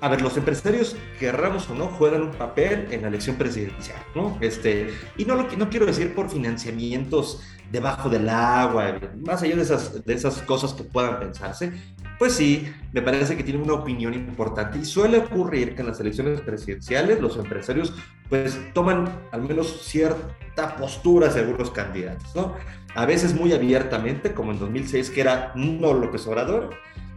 a 0.03 0.09
ver, 0.09 0.21
los 0.21 0.37
empresarios, 0.37 0.97
querramos 1.21 1.71
o 1.71 1.77
no, 1.77 1.87
juegan 1.87 2.23
un 2.23 2.33
papel 2.33 2.89
en 2.91 3.03
la 3.03 3.09
elección 3.09 3.37
presidencial, 3.37 4.01
¿no? 4.17 4.37
Este, 4.41 4.93
y 5.17 5.25
no, 5.25 5.37
lo, 5.37 5.45
no 5.57 5.71
quiero 5.71 5.87
decir 5.87 6.13
por 6.13 6.29
financiamientos 6.29 7.41
debajo 7.71 8.11
del 8.11 8.29
agua, 8.29 8.99
más 9.25 9.45
allá 9.45 9.55
de 9.55 9.63
esas, 9.63 10.05
de 10.05 10.13
esas 10.13 10.43
cosas 10.43 10.75
que 10.75 10.83
puedan 10.83 11.21
pensarse, 11.21 11.73
pues 12.19 12.33
sí, 12.33 12.69
me 12.93 13.01
parece 13.01 13.37
que 13.37 13.45
tiene 13.45 13.63
una 13.63 13.75
opinión 13.75 14.13
importante 14.13 14.77
y 14.77 14.85
suele 14.85 15.19
ocurrir 15.19 15.77
que 15.77 15.83
en 15.83 15.87
las 15.87 16.01
elecciones 16.01 16.41
presidenciales 16.41 17.21
los 17.21 17.37
empresarios 17.37 17.95
pues 18.29 18.59
toman 18.75 19.09
al 19.31 19.43
menos 19.43 19.83
cierta 19.83 20.75
postura 20.77 21.29
hacia 21.29 21.43
algunos 21.43 21.71
candidatos, 21.71 22.35
¿no? 22.35 22.57
A 22.97 23.07
veces 23.07 23.35
muy 23.35 23.53
abiertamente, 23.53 24.35
como 24.35 24.51
en 24.51 24.59
2006, 24.59 25.11
que 25.11 25.21
era 25.21 25.53
no 25.55 25.95
López 25.95 26.27
Obrador, 26.27 26.71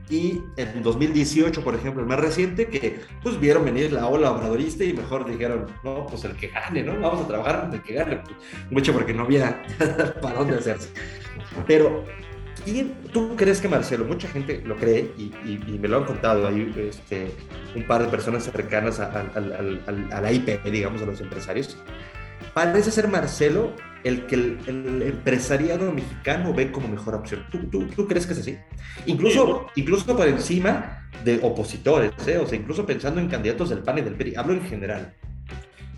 y 0.09 0.43
en 0.57 0.83
2018, 0.83 1.63
por 1.63 1.73
ejemplo, 1.73 2.01
el 2.01 2.07
más 2.07 2.19
reciente, 2.19 2.67
que 2.67 2.99
pues 3.23 3.39
vieron 3.39 3.65
venir 3.65 3.91
la 3.91 4.05
ola 4.07 4.31
obradorista 4.31 4.83
y 4.83 4.93
mejor 4.93 5.25
dijeron, 5.25 5.65
no, 5.83 6.05
pues 6.05 6.23
el 6.25 6.35
que 6.35 6.49
gane, 6.49 6.83
¿no? 6.83 6.99
Vamos 6.99 7.25
a 7.25 7.27
trabajar 7.27 7.69
el 7.73 7.81
que 7.81 7.93
gane, 7.93 8.21
mucho 8.69 8.93
porque 8.93 9.13
no 9.13 9.23
había 9.23 9.63
para 10.21 10.35
dónde 10.39 10.57
hacerse. 10.57 10.89
Pero, 11.65 12.03
¿quién, 12.63 12.93
¿tú 13.11 13.35
crees 13.35 13.59
que 13.59 13.67
Marcelo, 13.67 14.05
mucha 14.05 14.27
gente 14.27 14.61
lo 14.63 14.75
cree 14.75 15.11
y, 15.17 15.23
y, 15.43 15.63
y 15.65 15.79
me 15.79 15.87
lo 15.87 15.97
han 15.97 16.05
contado 16.05 16.47
ahí 16.47 16.71
este, 16.77 17.31
un 17.75 17.87
par 17.87 18.03
de 18.03 18.09
personas 18.09 18.43
cercanas 18.43 18.99
a, 18.99 19.05
a, 19.05 19.19
a, 19.21 20.17
a 20.17 20.21
la 20.21 20.31
IP, 20.31 20.63
digamos, 20.65 21.01
a 21.01 21.05
los 21.05 21.19
empresarios, 21.19 21.77
parece 22.53 22.91
ser 22.91 23.07
Marcelo 23.07 23.73
el 24.05 24.27
que 24.27 24.35
el, 24.35 24.59
el, 24.67 25.01
empresariado 25.01 25.91
mexicano 25.91 26.53
ve 26.53 26.71
como 26.71 26.87
mejor 26.87 27.15
opción. 27.15 27.43
¿Tú, 27.51 27.57
tú, 27.69 27.87
tú 27.87 28.07
crees 28.07 28.27
que 28.27 28.33
es 28.33 28.39
así? 28.39 28.57
Incluso, 29.07 29.65
incluso 29.75 30.15
por 30.15 30.27
encima 30.27 31.09
de 31.23 31.39
opositores, 31.41 32.11
¿eh? 32.27 32.37
o 32.37 32.45
sea, 32.45 32.57
incluso 32.57 32.85
pensando 32.85 33.19
en 33.19 33.27
candidatos 33.27 33.69
del 33.71 33.79
PAN 33.79 33.97
y 33.97 34.01
del 34.01 34.15
PRI, 34.15 34.35
hablo 34.35 34.53
en 34.53 34.61
general. 34.61 35.13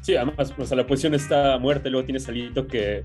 Sí, 0.02 0.16
además, 0.16 0.54
pues, 0.56 0.72
la 0.72 0.84
oposición 0.84 1.16
está 1.16 1.60
muerta, 1.60 1.90
luego 1.90 2.06
tienes 2.06 2.30
Alito 2.30 2.66
que 2.66 3.04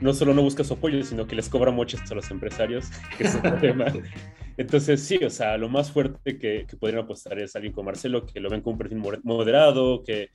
no 0.00 0.12
solo 0.12 0.34
no 0.34 0.42
busca 0.42 0.64
su 0.64 0.74
apoyo, 0.74 1.00
sino 1.04 1.28
que 1.28 1.36
les 1.36 1.48
cobra 1.48 1.70
moches 1.70 2.10
a 2.10 2.14
los 2.16 2.28
empresarios, 2.32 2.90
que 3.16 3.24
es 3.24 3.34
un 3.36 3.42
tema. 3.60 3.86
Entonces, 4.56 5.00
sí, 5.00 5.22
o 5.24 5.30
sea, 5.30 5.56
lo 5.58 5.68
más 5.68 5.92
fuerte 5.92 6.38
que, 6.38 6.66
que 6.68 6.76
podrían 6.76 7.04
apostar 7.04 7.38
es 7.38 7.54
alguien 7.54 7.72
como 7.72 7.86
Marcelo, 7.86 8.26
que 8.26 8.40
lo 8.40 8.50
ven 8.50 8.62
como 8.62 8.72
un 8.72 8.78
perfil 8.78 9.00
moderado, 9.22 10.02
que 10.02 10.30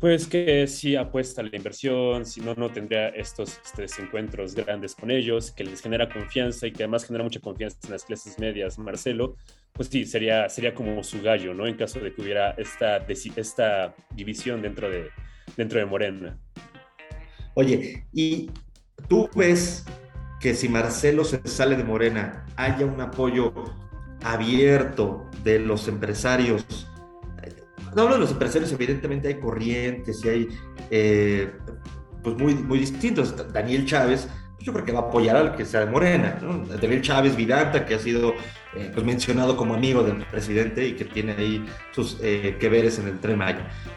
pues 0.00 0.26
que 0.26 0.66
sí 0.66 0.94
apuesta 0.96 1.40
a 1.40 1.44
la 1.44 1.56
inversión, 1.56 2.24
si 2.24 2.40
no, 2.40 2.54
no 2.54 2.70
tendría 2.70 3.08
estos, 3.08 3.60
estos 3.64 3.98
encuentros 3.98 4.54
grandes 4.54 4.94
con 4.94 5.10
ellos, 5.10 5.50
que 5.50 5.64
les 5.64 5.80
genera 5.80 6.08
confianza 6.08 6.66
y 6.66 6.72
que 6.72 6.84
además 6.84 7.04
genera 7.04 7.24
mucha 7.24 7.40
confianza 7.40 7.78
en 7.84 7.92
las 7.92 8.04
clases 8.04 8.38
medias, 8.38 8.78
Marcelo, 8.78 9.36
pues 9.72 9.88
sí, 9.88 10.04
sería, 10.04 10.48
sería 10.48 10.74
como 10.74 11.02
su 11.02 11.20
gallo, 11.22 11.52
¿no? 11.54 11.66
En 11.66 11.76
caso 11.76 12.00
de 12.00 12.12
que 12.12 12.22
hubiera 12.22 12.50
esta, 12.52 12.98
esta 13.36 13.94
división 14.14 14.62
dentro 14.62 14.88
de, 14.88 15.08
dentro 15.56 15.78
de 15.78 15.86
Morena. 15.86 16.38
Oye, 17.54 18.06
¿y 18.12 18.50
tú 19.08 19.28
ves 19.34 19.84
que 20.40 20.54
si 20.54 20.68
Marcelo 20.68 21.24
se 21.24 21.40
sale 21.48 21.76
de 21.76 21.84
Morena, 21.84 22.46
haya 22.56 22.86
un 22.86 23.00
apoyo 23.00 23.52
abierto 24.22 25.28
de 25.42 25.58
los 25.58 25.88
empresarios 25.88 26.87
no 27.94 28.02
hablo 28.02 28.14
de 28.14 28.20
los 28.20 28.30
empresarios, 28.30 28.72
evidentemente 28.72 29.28
hay 29.28 29.40
corrientes 29.40 30.24
y 30.24 30.28
hay 30.28 30.48
eh, 30.90 31.52
pues 32.22 32.36
muy, 32.36 32.54
muy 32.54 32.78
distintos. 32.78 33.34
Daniel 33.52 33.86
Chávez, 33.86 34.28
pues 34.54 34.66
yo 34.66 34.72
creo 34.72 34.84
que 34.84 34.92
va 34.92 35.00
a 35.00 35.02
apoyar 35.02 35.36
al 35.36 35.56
que 35.56 35.64
sea 35.64 35.80
de 35.80 35.86
Morena. 35.86 36.38
¿no? 36.42 36.64
Daniel 36.66 37.02
Chávez 37.02 37.36
Vidanta, 37.36 37.86
que 37.86 37.94
ha 37.94 37.98
sido 37.98 38.34
eh, 38.74 38.90
pues 38.92 39.06
mencionado 39.06 39.56
como 39.56 39.74
amigo 39.74 40.02
del 40.02 40.24
presidente 40.26 40.86
y 40.86 40.94
que 40.94 41.04
tiene 41.04 41.32
ahí 41.32 41.64
sus 41.92 42.18
eh, 42.22 42.56
que 42.58 42.68
veres 42.68 42.98
en 42.98 43.08
el 43.08 43.18
Tren. 43.18 43.40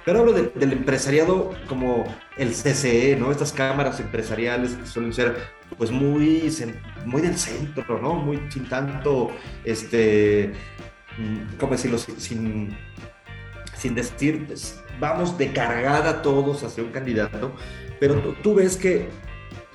Pero 0.06 0.20
hablo 0.20 0.34
de, 0.34 0.52
del 0.56 0.74
empresariado 0.74 1.52
como 1.68 2.06
el 2.38 2.50
CCE, 2.52 3.16
¿no? 3.20 3.32
Estas 3.32 3.52
cámaras 3.52 4.00
empresariales 4.00 4.74
que 4.74 4.86
suelen 4.86 5.14
ser 5.14 5.36
pues 5.78 5.92
muy, 5.92 6.54
muy 7.06 7.22
del 7.22 7.38
centro, 7.38 8.00
¿no? 8.00 8.16
Muy 8.16 8.40
sin 8.50 8.68
tanto, 8.70 9.32
este, 9.64 10.52
mm, 11.18 11.58
¿cómo 11.58 11.72
decirlo? 11.72 11.98
sin 11.98 12.76
decir, 13.90 14.46
pues, 14.48 14.82
vamos 15.00 15.38
de 15.38 15.52
cargada 15.52 16.22
todos 16.22 16.64
hacia 16.64 16.84
un 16.84 16.92
candidato, 16.92 17.52
pero 18.00 18.16
tú, 18.22 18.34
tú 18.42 18.56
ves 18.56 18.78
que 18.78 19.10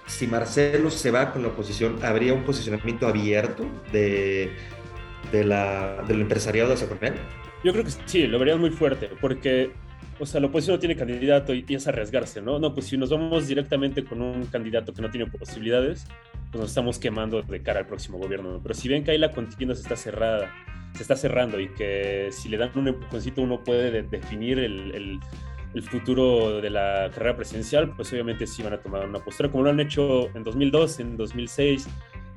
si 0.07 0.27
Marcelo 0.27 0.90
se 0.90 1.11
va 1.11 1.33
con 1.33 1.42
la 1.42 1.49
oposición, 1.49 1.99
¿habría 2.05 2.33
un 2.33 2.45
posicionamiento 2.45 3.07
abierto 3.07 3.66
de, 3.92 4.51
de 5.33 5.45
la, 5.45 6.03
del 6.07 6.21
empresariado 6.21 6.75
hacia 6.75 6.88
con 6.88 7.05
él? 7.05 7.14
Yo 7.64 7.73
creo 7.73 7.85
que 7.85 7.90
sí, 8.07 8.27
lo 8.27 8.38
verían 8.38 8.61
muy 8.61 8.71
fuerte, 8.71 9.11
porque, 9.21 9.73
o 10.21 10.27
sea, 10.27 10.40
la 10.40 10.47
oposición 10.47 10.77
no 10.77 10.81
tiene 10.81 10.97
candidato 10.97 11.53
y, 11.53 11.64
y, 11.66 11.75
es 11.75 11.87
arriesgarse, 11.88 12.40
¿no? 12.40 12.59
No, 12.59 12.73
pues 12.73 12.87
si 12.87 12.97
nos 12.97 13.11
vamos 13.11 13.49
directamente 13.49 14.05
con 14.05 14.23
un 14.23 14.47
candidato 14.47 14.95
que 14.95 15.03
no 15.03 15.11
tiene 15.11 15.27
posibilidades, 15.27 16.07
nos 16.57 16.69
estamos 16.69 16.99
quemando 16.99 17.42
de 17.42 17.62
cara 17.62 17.81
al 17.81 17.87
próximo 17.87 18.19
gobierno. 18.19 18.61
Pero 18.62 18.75
si 18.75 18.88
ven 18.88 19.05
que 19.05 19.12
ahí 19.12 19.19
la 19.19 19.33
contienda 19.33 19.75
se 19.75 19.83
está 19.83 19.97
cerrada, 19.97 20.53
se 20.95 21.03
está 21.03 21.16
cerrando 21.16 21.61
y 21.61 21.69
que 21.69 22.29
si 22.33 22.49
le 22.49 22.57
dan 22.57 22.71
un 22.75 22.88
empujoncito 22.88 23.42
uno 23.42 23.62
puede 23.62 23.90
de 23.90 24.03
definir 24.03 24.59
el, 24.59 24.95
el, 24.95 25.21
el, 25.75 25.83
futuro 25.83 26.61
de 26.61 26.71
la 26.71 27.11
carrera 27.12 27.37
presidencial, 27.37 27.95
pues 27.95 28.12
obviamente 28.12 28.47
sí 28.47 28.62
van 28.62 28.73
a 28.73 28.79
tomar 28.79 29.07
una 29.07 29.19
postura, 29.19 29.51
como 29.51 29.64
lo 29.64 29.71
han 29.71 29.81
hecho 29.81 30.29
en 30.35 30.45
2002, 30.45 31.01
en 31.01 31.16
2006. 31.16 31.88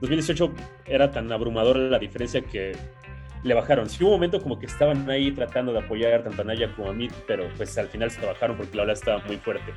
2018 0.01 0.53
era 0.85 1.11
tan 1.11 1.31
abrumadora 1.31 1.79
la 1.79 1.99
diferencia 1.99 2.41
que 2.41 2.73
le 3.43 3.53
bajaron. 3.53 3.89
Sí 3.89 4.03
hubo 4.03 4.11
un 4.11 4.17
momento 4.17 4.41
como 4.41 4.59
que 4.59 4.65
estaban 4.65 5.09
ahí 5.09 5.31
tratando 5.31 5.71
de 5.73 5.79
apoyar 5.79 6.23
tanto 6.23 6.41
a 6.41 6.45
Naya 6.45 6.73
como 6.75 6.89
a 6.89 6.93
mí, 6.93 7.07
pero 7.27 7.47
pues 7.57 7.77
al 7.77 7.87
final 7.87 8.11
se 8.11 8.25
bajaron 8.25 8.57
porque 8.57 8.75
la 8.75 8.83
ola 8.83 8.93
estaba 8.93 9.19
muy 9.25 9.37
fuerte. 9.37 9.73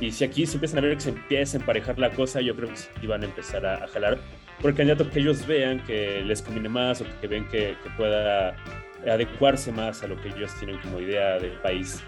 Y 0.00 0.12
si 0.12 0.24
aquí 0.24 0.46
se 0.46 0.54
empiezan 0.54 0.78
a 0.78 0.82
ver 0.82 0.96
que 0.96 1.02
se 1.02 1.10
empieza 1.10 1.56
a 1.56 1.60
emparejar 1.60 1.98
la 1.98 2.10
cosa, 2.10 2.40
yo 2.40 2.54
creo 2.54 2.68
que 2.68 2.76
sí 2.76 3.06
van 3.06 3.22
a 3.22 3.26
empezar 3.26 3.64
a, 3.64 3.84
a 3.84 3.88
jalar 3.88 4.18
por 4.60 4.70
el 4.70 4.76
candidato 4.76 5.08
que 5.10 5.20
ellos 5.20 5.46
vean 5.46 5.82
que 5.84 6.22
les 6.22 6.42
conviene 6.42 6.68
más 6.68 7.00
o 7.00 7.06
que 7.20 7.26
ven 7.26 7.46
que, 7.48 7.76
que 7.82 7.90
pueda 7.96 8.56
adecuarse 9.10 9.72
más 9.72 10.02
a 10.02 10.08
lo 10.08 10.20
que 10.20 10.28
ellos 10.28 10.52
tienen 10.58 10.78
como 10.80 11.00
idea 11.00 11.38
del 11.38 11.52
país. 11.60 12.02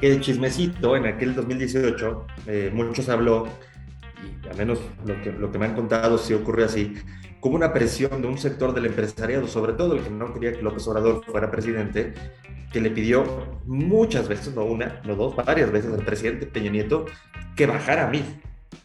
El 0.00 0.20
chismecito 0.20 0.96
en 0.96 1.06
aquel 1.06 1.34
2018, 1.34 2.26
eh, 2.46 2.70
muchos 2.72 3.08
habló, 3.08 3.48
y 4.44 4.48
al 4.48 4.56
menos 4.56 4.80
lo 5.04 5.20
que, 5.20 5.32
lo 5.32 5.52
que 5.52 5.58
me 5.58 5.66
han 5.66 5.74
contado 5.74 6.18
sí 6.18 6.32
ocurrió 6.32 6.66
así, 6.66 6.94
como 7.38 7.56
una 7.56 7.72
presión 7.72 8.20
de 8.20 8.28
un 8.28 8.38
sector 8.38 8.74
del 8.74 8.86
empresariado, 8.86 9.46
sobre 9.46 9.74
todo 9.74 9.94
el 9.94 10.02
que 10.02 10.10
no 10.10 10.32
quería 10.32 10.52
que 10.52 10.62
López 10.62 10.86
Obrador 10.88 11.24
fuera 11.24 11.50
presidente, 11.50 12.14
que 12.72 12.80
le 12.80 12.90
pidió 12.90 13.60
muchas 13.66 14.28
veces, 14.28 14.54
no 14.54 14.64
una, 14.64 15.00
no 15.04 15.16
dos, 15.16 15.34
varias 15.34 15.70
veces 15.70 15.92
al 15.92 16.04
presidente 16.04 16.46
Peña 16.46 16.70
Nieto 16.70 17.06
que 17.56 17.66
bajara 17.66 18.06
a 18.06 18.10
mí. 18.10 18.22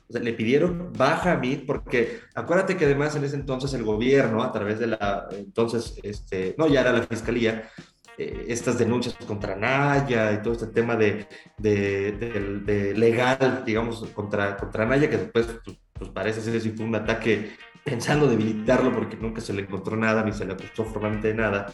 O 0.07 0.13
sea, 0.13 0.21
le 0.21 0.33
pidieron 0.33 0.91
baja 0.95 1.33
a 1.33 1.37
mí 1.37 1.55
porque 1.55 2.19
acuérdate 2.35 2.77
que 2.77 2.85
además 2.85 3.15
en 3.15 3.23
ese 3.23 3.35
entonces 3.35 3.73
el 3.73 3.83
gobierno, 3.83 4.43
a 4.43 4.51
través 4.51 4.79
de 4.79 4.87
la, 4.87 5.27
entonces, 5.31 5.99
este, 6.03 6.55
no, 6.57 6.67
ya 6.67 6.81
era 6.81 6.91
la 6.91 7.03
fiscalía, 7.03 7.69
eh, 8.17 8.45
estas 8.47 8.77
denuncias 8.77 9.15
contra 9.25 9.55
Naya 9.55 10.31
y 10.33 10.41
todo 10.41 10.53
este 10.53 10.67
tema 10.67 10.95
de, 10.95 11.27
de, 11.57 12.11
de, 12.13 12.59
de 12.59 12.93
legal, 12.93 13.63
digamos, 13.65 14.05
contra, 14.13 14.55
contra 14.57 14.85
Naya, 14.85 15.09
que 15.09 15.17
después 15.17 15.47
pues, 15.63 15.77
pues 15.93 16.09
parece 16.11 16.41
ser 16.41 16.61
si 16.61 16.69
fue 16.69 16.85
un 16.85 16.95
ataque 16.95 17.51
pensando 17.83 18.27
debilitarlo 18.27 18.91
porque 18.91 19.15
nunca 19.15 19.41
se 19.41 19.53
le 19.53 19.61
encontró 19.61 19.95
nada 19.95 20.23
ni 20.23 20.33
se 20.33 20.43
le 20.43 20.53
acusó 20.53 20.85
formalmente 20.85 21.29
de 21.29 21.35
nada. 21.35 21.73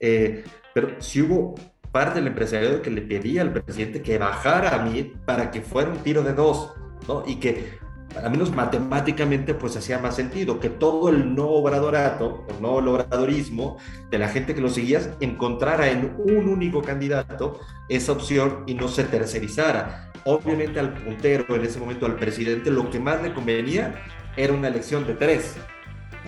Eh, 0.00 0.44
pero 0.74 1.00
si 1.00 1.22
hubo 1.22 1.54
parte 1.94 2.18
del 2.18 2.26
empresariado 2.26 2.82
que 2.82 2.90
le 2.90 3.02
pedía 3.02 3.42
al 3.42 3.52
presidente 3.52 4.02
que 4.02 4.18
bajara 4.18 4.74
a 4.74 4.84
mí 4.84 5.12
para 5.24 5.52
que 5.52 5.60
fuera 5.60 5.90
un 5.90 5.98
tiro 5.98 6.24
de 6.24 6.32
dos, 6.32 6.72
¿no? 7.06 7.22
Y 7.24 7.36
que, 7.36 7.78
al 8.20 8.30
menos 8.32 8.50
matemáticamente, 8.50 9.54
pues 9.54 9.76
hacía 9.76 10.00
más 10.00 10.16
sentido, 10.16 10.58
que 10.58 10.70
todo 10.70 11.08
el 11.08 11.36
no 11.36 11.48
obradorato, 11.48 12.44
o 12.48 12.60
no 12.60 12.72
obradorismo 12.72 13.78
de 14.10 14.18
la 14.18 14.28
gente 14.28 14.56
que 14.56 14.60
lo 14.60 14.70
seguía, 14.70 15.00
encontrara 15.20 15.88
en 15.88 16.16
un 16.18 16.48
único 16.48 16.82
candidato 16.82 17.60
esa 17.88 18.10
opción 18.10 18.64
y 18.66 18.74
no 18.74 18.88
se 18.88 19.04
tercerizara. 19.04 20.10
Obviamente 20.24 20.80
al 20.80 20.94
puntero, 20.94 21.54
en 21.54 21.64
ese 21.64 21.78
momento 21.78 22.06
al 22.06 22.16
presidente, 22.16 22.72
lo 22.72 22.90
que 22.90 22.98
más 22.98 23.22
le 23.22 23.32
convenía 23.32 24.02
era 24.36 24.52
una 24.52 24.66
elección 24.66 25.06
de 25.06 25.14
tres, 25.14 25.56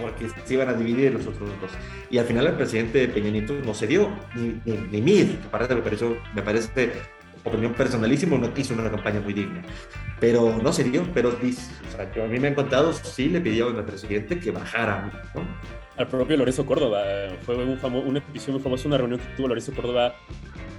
porque 0.01 0.29
se 0.45 0.55
iban 0.55 0.69
a 0.69 0.75
dividir 0.75 1.13
los 1.13 1.27
otros 1.27 1.49
dos. 1.61 1.71
Y 2.11 2.19
al 2.19 2.27
final 2.27 2.47
el 2.47 2.55
presidente 2.55 3.09
Peña 3.09 3.31
Nieto 3.31 3.55
no 3.65 3.75
se 3.75 3.87
dio, 3.87 4.11
ni, 4.35 4.61
ni, 4.65 4.77
ni 4.91 5.03
mid, 5.03 5.27
que 5.27 5.49
parece, 5.51 5.75
me, 5.75 5.83
pareció, 5.83 6.17
me 6.35 6.43
parece 6.43 6.93
opinión 7.45 7.75
personalísima, 7.75 8.37
no 8.37 8.51
hizo 8.57 8.75
una 8.75 8.91
campaña 8.91 9.21
muy 9.21 9.33
digna. 9.33 9.63
Pero 10.21 10.59
no 10.63 10.73
se 10.73 10.85
dio, 10.85 11.05
pero 11.15 11.31
o 11.31 11.97
sea, 11.97 12.11
que 12.11 12.23
a 12.23 12.27
mí 12.27 12.39
me 12.39 12.49
han 12.49 12.55
contado, 12.55 12.93
sí 12.93 13.29
le 13.29 13.41
pidió 13.41 13.69
al 13.69 13.85
presidente 13.85 14.39
que 14.39 14.51
bajara. 14.51 15.11
¿no? 15.35 15.43
Al 15.97 16.09
propio 16.09 16.37
Lorenzo 16.37 16.67
Córdoba, 16.67 17.03
fue 17.43 17.57
un, 17.57 17.79
famo, 17.79 18.01
un 18.01 18.17
episodio 18.17 18.55
muy 18.55 18.63
famoso, 18.63 18.89
una 18.89 18.99
reunión 18.99 19.21
que 19.21 19.27
tuvo 19.37 19.49
Lorenzo 19.49 19.73
Córdoba 19.73 20.15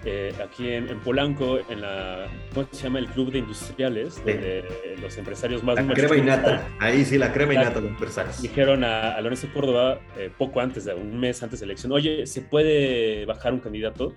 eh, 0.09 0.33
aquí 0.41 0.71
en, 0.71 0.87
en, 0.87 0.99
Polanco, 1.01 1.59
en 1.69 1.81
la, 1.81 2.27
¿cómo 2.53 2.65
se 2.71 2.83
llama? 2.83 2.99
El 2.99 3.07
Club 3.07 3.31
de 3.31 3.39
Industriales, 3.39 4.13
sí. 4.13 4.21
donde 4.25 4.63
los 5.01 5.17
empresarios 5.17 5.63
más... 5.63 5.75
La 5.75 5.93
crema 5.93 6.15
y 6.15 6.21
nata, 6.21 6.65
ahí 6.79 7.03
sí, 7.03 7.17
la 7.17 7.33
crema 7.33 7.53
y 7.53 7.57
nata 7.57 7.81
de 7.81 7.89
empresarios. 7.89 8.41
Dijeron 8.41 8.85
a, 8.85 9.15
a 9.15 9.21
Lorenzo 9.21 9.47
Córdoba, 9.53 9.99
eh, 10.17 10.31
poco 10.37 10.61
antes, 10.61 10.85
de 10.85 10.93
un 10.93 11.19
mes 11.19 11.43
antes 11.43 11.59
de 11.59 11.65
la 11.65 11.73
elección, 11.73 11.91
oye, 11.91 12.25
¿se 12.25 12.41
puede 12.41 13.25
bajar 13.25 13.53
un 13.53 13.59
candidato? 13.59 14.15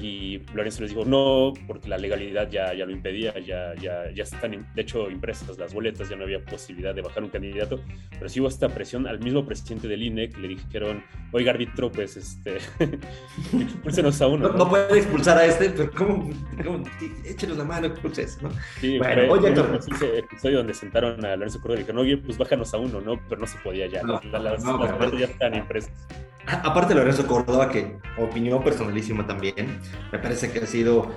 Y 0.00 0.42
Lorenzo 0.54 0.82
les 0.82 0.90
dijo 0.90 1.04
no, 1.04 1.52
porque 1.66 1.88
la 1.88 1.98
legalidad 1.98 2.50
ya, 2.50 2.74
ya 2.74 2.84
lo 2.84 2.92
impedía, 2.92 3.38
ya, 3.38 3.74
ya, 3.74 4.10
ya 4.10 4.22
están 4.22 4.66
de 4.74 4.82
hecho 4.82 5.10
impresas 5.10 5.58
las 5.58 5.72
boletas, 5.72 6.08
ya 6.08 6.16
no 6.16 6.24
había 6.24 6.44
posibilidad 6.44 6.94
de 6.94 7.02
bajar 7.02 7.22
un 7.22 7.30
candidato, 7.30 7.80
pero 8.10 8.28
sí 8.28 8.40
hubo 8.40 8.48
esta 8.48 8.68
presión 8.68 9.06
al 9.06 9.20
mismo 9.20 9.44
presidente 9.46 9.88
del 9.88 10.02
INE 10.02 10.28
que 10.28 10.40
le 10.40 10.48
dijeron, 10.48 11.02
oiga 11.32 11.52
árbitro, 11.52 11.90
pues 11.90 12.16
este, 12.16 12.58
expulsenos 13.52 14.20
a 14.20 14.26
uno. 14.26 14.48
No, 14.48 14.58
¿no? 14.58 14.68
puede 14.68 14.98
expulsar 14.98 15.38
a 15.38 15.46
este, 15.46 15.70
pero 15.70 15.90
¿cómo? 15.92 16.30
cómo 16.62 16.84
échenos 17.24 17.56
la 17.56 17.64
mano, 17.64 17.86
expulses, 17.86 18.40
¿no? 18.42 18.50
Sí, 18.80 18.98
bueno, 18.98 19.32
oye, 19.32 19.54
ese 19.92 20.18
episodio 20.18 20.58
donde 20.58 20.74
sentaron 20.74 21.24
a 21.24 21.36
Lorenzo 21.36 21.60
Córdoba 21.60 21.80
y 21.80 21.82
dijeron, 21.82 22.00
oye, 22.02 22.16
pues 22.18 22.38
bájanos 22.38 22.72
a 22.74 22.78
uno, 22.78 23.00
¿no? 23.00 23.20
Pero 23.28 23.40
no 23.40 23.46
se 23.46 23.58
podía 23.58 23.86
ya, 23.86 24.02
no, 24.02 24.20
las, 24.30 24.42
las, 24.42 24.64
no, 24.64 24.78
las 24.78 24.98
boletas 24.98 25.20
ya 25.20 25.26
están 25.26 25.54
impresas. 25.54 25.92
Aparte 26.46 26.94
Lorenzo 26.94 27.26
Córdoba, 27.26 27.68
que 27.70 27.98
opinión 28.18 28.62
personalísima 28.62 29.26
también, 29.26 29.80
me 30.12 30.18
parece 30.18 30.52
que 30.52 30.60
ha 30.60 30.66
sido 30.66 31.10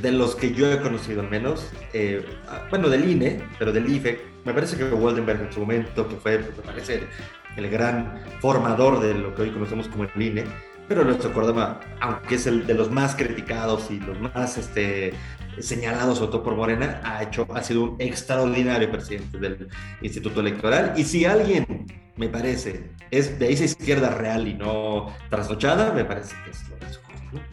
de 0.00 0.12
los 0.12 0.36
que 0.36 0.52
yo 0.52 0.70
he 0.70 0.80
conocido 0.80 1.20
al 1.22 1.30
menos, 1.30 1.72
eh, 1.92 2.24
bueno, 2.70 2.88
del 2.88 3.08
INE, 3.08 3.42
pero 3.58 3.72
del 3.72 3.90
IFE, 3.90 4.20
me 4.44 4.52
parece 4.52 4.76
que 4.76 4.84
Waldenberg 4.84 5.40
en 5.40 5.52
su 5.52 5.60
momento, 5.60 6.06
que 6.06 6.16
fue, 6.16 6.38
me 6.38 6.62
parece, 6.64 7.08
el 7.56 7.70
gran 7.70 8.22
formador 8.40 9.00
de 9.00 9.14
lo 9.14 9.34
que 9.34 9.42
hoy 9.42 9.50
conocemos 9.50 9.88
como 9.88 10.04
el 10.04 10.22
INE, 10.22 10.44
pero 10.88 11.02
Lorenzo 11.02 11.32
Córdoba, 11.32 11.80
aunque 12.00 12.36
es 12.36 12.46
el 12.46 12.66
de 12.66 12.74
los 12.74 12.90
más 12.90 13.16
criticados 13.16 13.90
y 13.90 13.98
los 13.98 14.20
más 14.20 14.56
este, 14.58 15.14
señalados, 15.58 16.18
sobre 16.18 16.32
todo 16.32 16.42
por 16.44 16.54
Morena, 16.54 17.00
ha, 17.02 17.22
hecho, 17.22 17.46
ha 17.54 17.62
sido 17.62 17.82
un 17.82 17.96
extraordinario 18.00 18.90
presidente 18.90 19.38
del 19.38 19.68
Instituto 20.02 20.40
Electoral. 20.40 20.92
Y 20.96 21.04
si 21.04 21.24
alguien, 21.24 21.86
me 22.16 22.28
parece, 22.28 22.90
es 23.10 23.38
de 23.38 23.52
esa 23.52 23.64
izquierda 23.64 24.10
real 24.10 24.48
y 24.48 24.54
no 24.54 25.14
trasnochada, 25.30 25.92
me 25.92 26.04
parece 26.04 26.34
que 26.44 26.50
es 26.50 26.68
Lorenzo 26.68 27.00
Córdoba. 27.02 27.46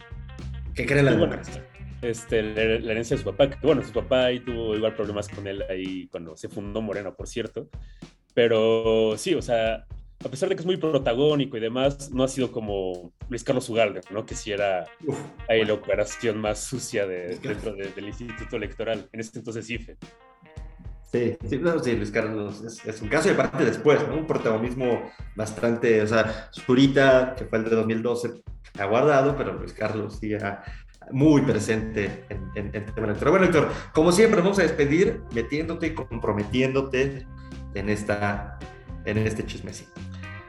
¿Qué 0.74 0.86
cree 0.86 1.02
la 1.02 1.12
sí, 1.12 1.18
bueno, 1.18 1.36
este, 2.02 2.42
la 2.42 2.92
herencia 2.92 3.16
de 3.16 3.22
su 3.22 3.30
papá, 3.30 3.50
que 3.50 3.66
bueno, 3.66 3.82
su 3.82 3.92
papá 3.92 4.26
ahí 4.26 4.40
tuvo 4.40 4.74
igual 4.74 4.94
problemas 4.94 5.28
con 5.28 5.46
él 5.46 5.62
ahí 5.68 6.06
cuando 6.08 6.36
se 6.36 6.48
fundó 6.48 6.82
Morena, 6.82 7.12
por 7.12 7.28
cierto. 7.28 7.68
Pero 8.34 9.14
sí, 9.16 9.34
o 9.34 9.42
sea, 9.42 9.86
a 10.24 10.28
pesar 10.28 10.48
de 10.48 10.56
que 10.56 10.60
es 10.60 10.66
muy 10.66 10.76
protagónico 10.76 11.56
y 11.56 11.60
demás, 11.60 12.10
no 12.10 12.24
ha 12.24 12.28
sido 12.28 12.50
como 12.50 13.12
Luis 13.28 13.44
Carlos 13.44 13.68
Ugalde, 13.68 14.00
¿no? 14.10 14.26
Que 14.26 14.34
sí 14.34 14.50
era 14.50 14.86
Uf, 15.06 15.18
ahí 15.48 15.58
bueno. 15.58 15.74
la 15.74 15.74
operación 15.74 16.38
más 16.38 16.60
sucia 16.60 17.06
de, 17.06 17.38
dentro 17.38 17.74
de, 17.74 17.90
del 17.90 18.08
Instituto 18.08 18.56
Electoral, 18.56 19.08
en 19.12 19.20
este 19.20 19.38
entonces 19.38 19.68
IFE. 19.68 19.96
Sí, 21.14 21.38
sí, 21.48 21.58
Luis 21.94 22.10
Carlos 22.10 22.60
es, 22.64 22.84
es, 22.84 23.00
un 23.00 23.08
caso 23.08 23.28
de 23.28 23.36
parte 23.36 23.64
después, 23.64 24.00
¿no? 24.08 24.16
Un 24.16 24.26
protagonismo 24.26 25.12
bastante, 25.36 26.02
o 26.02 26.08
sea, 26.08 26.50
Zurita, 26.52 27.36
que 27.38 27.44
fue 27.44 27.58
el 27.58 27.66
de 27.66 27.76
2012, 27.76 28.42
ha 28.80 28.84
guardado, 28.86 29.36
pero 29.36 29.52
Luis 29.52 29.72
Carlos 29.72 30.20
era 30.20 30.64
muy 31.12 31.42
presente 31.42 32.24
en, 32.30 32.50
en, 32.56 32.74
en 32.74 32.86
tema 32.86 33.06
electoral. 33.06 33.30
Bueno, 33.30 33.46
Héctor, 33.46 33.70
como 33.92 34.10
siempre, 34.10 34.40
vamos 34.40 34.58
a 34.58 34.62
despedir 34.62 35.22
metiéndote 35.32 35.86
y 35.86 35.94
comprometiéndote 35.94 37.24
en, 37.74 37.88
esta, 37.90 38.58
en 39.04 39.18
este 39.18 39.46
chismecito. 39.46 39.92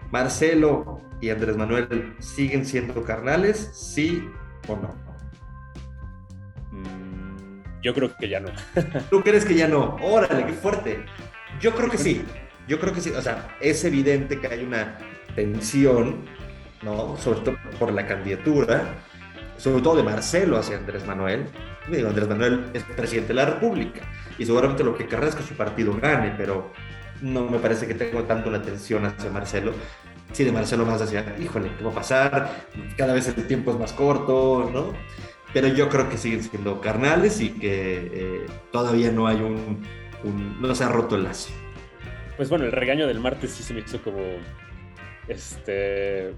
Marcelo 0.09 0.99
y 1.21 1.29
Andrés 1.29 1.57
Manuel 1.57 2.15
siguen 2.17 2.65
siendo 2.65 3.03
carnales, 3.03 3.69
sí 3.71 4.27
o 4.67 4.75
no? 4.77 5.04
Yo 7.85 7.93
creo 7.93 8.17
que 8.17 8.27
ya 8.27 8.39
no. 8.39 8.49
¿Tú 9.11 9.21
crees 9.21 9.45
que 9.45 9.53
ya 9.53 9.67
no? 9.67 9.95
Órale, 10.01 10.43
qué 10.47 10.53
fuerte. 10.53 11.05
Yo 11.61 11.75
creo 11.75 11.87
que 11.87 11.99
sí. 11.99 12.25
Yo 12.67 12.79
creo 12.79 12.91
que 12.91 12.99
sí. 12.99 13.11
O 13.11 13.21
sea, 13.21 13.55
es 13.61 13.85
evidente 13.85 14.39
que 14.39 14.47
hay 14.47 14.63
una 14.63 14.97
tensión, 15.35 16.25
¿no? 16.81 17.15
Sobre 17.17 17.41
todo 17.41 17.57
por 17.77 17.93
la 17.93 18.07
candidatura, 18.07 18.95
sobre 19.57 19.83
todo 19.83 19.97
de 19.97 20.01
Marcelo 20.01 20.57
hacia 20.57 20.77
Andrés 20.77 21.05
Manuel. 21.05 21.45
Digo, 21.87 22.09
Andrés 22.09 22.27
Manuel 22.27 22.65
es 22.73 22.81
presidente 22.81 23.27
de 23.27 23.33
la 23.35 23.45
República 23.45 24.01
y 24.39 24.47
seguramente 24.47 24.83
lo 24.83 24.97
que 24.97 25.05
querrá 25.05 25.27
es 25.27 25.35
que 25.35 25.43
su 25.43 25.53
partido 25.53 25.95
gane, 26.01 26.33
pero 26.35 26.71
no 27.21 27.47
me 27.47 27.59
parece 27.59 27.85
que 27.85 27.93
tenga 27.93 28.23
tanto 28.23 28.49
la 28.49 28.57
atención 28.57 29.05
hacia 29.05 29.29
Marcelo. 29.29 29.73
Sí, 30.33 30.43
de 30.43 30.51
Marcelo 30.51 30.87
más 30.87 31.03
hacia, 31.03 31.23
híjole, 31.39 31.69
¿qué 31.77 31.83
va 31.83 31.91
a 31.91 31.93
pasar? 31.93 32.65
Cada 32.97 33.13
vez 33.13 33.27
el 33.27 33.45
tiempo 33.45 33.69
es 33.69 33.77
más 33.77 33.93
corto, 33.93 34.71
¿no? 34.73 34.91
Pero 35.55 35.69
yo 35.69 35.87
creo 35.87 36.09
que 36.09 36.17
siguen 36.17 36.43
siendo 36.43 36.81
carnales 36.81 37.39
y 37.39 37.51
que 37.51 38.11
eh, 38.13 38.45
todavía 38.73 39.09
no 39.09 39.25
hay 39.25 39.37
un, 39.37 39.85
un, 40.25 40.61
no 40.61 40.75
se 40.75 40.83
ha 40.83 40.89
roto 40.89 41.15
el 41.15 41.23
lazo. 41.23 41.49
Pues 42.35 42.49
bueno, 42.49 42.65
el 42.65 42.73
regaño 42.73 43.07
del 43.07 43.21
martes 43.21 43.51
sí 43.51 43.63
se 43.63 43.73
me 43.73 43.79
hizo 43.79 44.01
como, 44.01 44.19
este, 45.29 46.33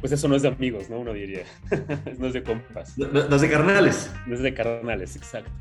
pues 0.00 0.10
eso 0.10 0.26
no 0.26 0.34
es 0.34 0.42
de 0.42 0.48
amigos, 0.48 0.90
¿no? 0.90 0.98
Uno 0.98 1.12
diría, 1.12 1.44
no 2.18 2.26
es 2.26 2.32
de 2.32 2.42
compas. 2.42 2.98
No, 2.98 3.06
no, 3.12 3.28
no 3.28 3.36
es 3.36 3.42
de 3.42 3.48
carnales. 3.48 4.10
No 4.26 4.34
es 4.34 4.40
de 4.40 4.54
carnales, 4.54 5.14
exacto. 5.14 5.52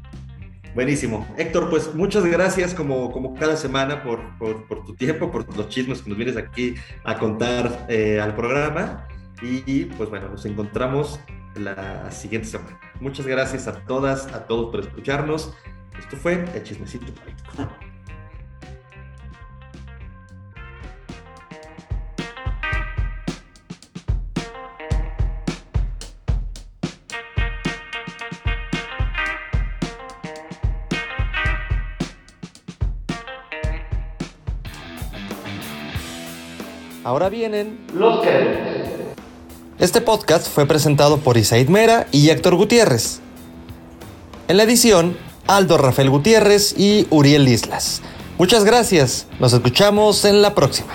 Buenísimo. 0.73 1.27
Héctor, 1.37 1.69
pues 1.69 1.93
muchas 1.93 2.25
gracias 2.25 2.73
como, 2.73 3.11
como 3.11 3.35
cada 3.35 3.57
semana 3.57 4.01
por, 4.01 4.21
por, 4.39 4.67
por, 4.67 4.85
tu 4.85 4.95
tiempo, 4.95 5.29
por 5.29 5.55
los 5.55 5.69
chismes 5.69 6.01
que 6.01 6.09
nos 6.09 6.17
vienes 6.17 6.35
aquí 6.35 6.73
a 7.03 7.15
contar 7.19 7.85
eh, 7.89 8.19
al 8.19 8.33
programa. 8.35 9.07
Y, 9.39 9.61
y, 9.71 9.85
pues 9.85 10.09
bueno, 10.09 10.29
nos 10.29 10.47
encontramos 10.47 11.19
la 11.59 12.11
siguiente 12.11 12.47
semana. 12.47 12.79
Muchas 12.99 13.27
gracias 13.27 13.67
a 13.67 13.73
todas, 13.85 14.27
a 14.33 14.45
todos 14.47 14.71
por 14.71 14.79
escucharnos. 14.79 15.53
Esto 15.97 16.17
fue 16.17 16.45
el 16.53 16.63
chismecito 16.63 17.13
político. 17.13 17.51
Ahora 37.03 37.27
vienen 37.29 37.87
los 37.95 38.21
créditos. 38.21 38.68
Este 39.79 40.01
podcast 40.01 40.45
fue 40.45 40.65
presentado 40.65 41.19
por 41.19 41.37
Isaid 41.37 41.69
Mera 41.69 42.05
y 42.11 42.31
Héctor 42.31 42.55
Gutiérrez. 42.55 43.21
En 44.49 44.57
la 44.57 44.63
edición, 44.63 45.15
Aldo 45.47 45.77
Rafael 45.77 46.09
Gutiérrez 46.09 46.77
y 46.77 47.07
Uriel 47.11 47.47
Islas. 47.47 48.01
Muchas 48.37 48.65
gracias. 48.65 49.25
Nos 49.39 49.53
escuchamos 49.53 50.25
en 50.25 50.41
la 50.41 50.53
próxima. 50.53 50.89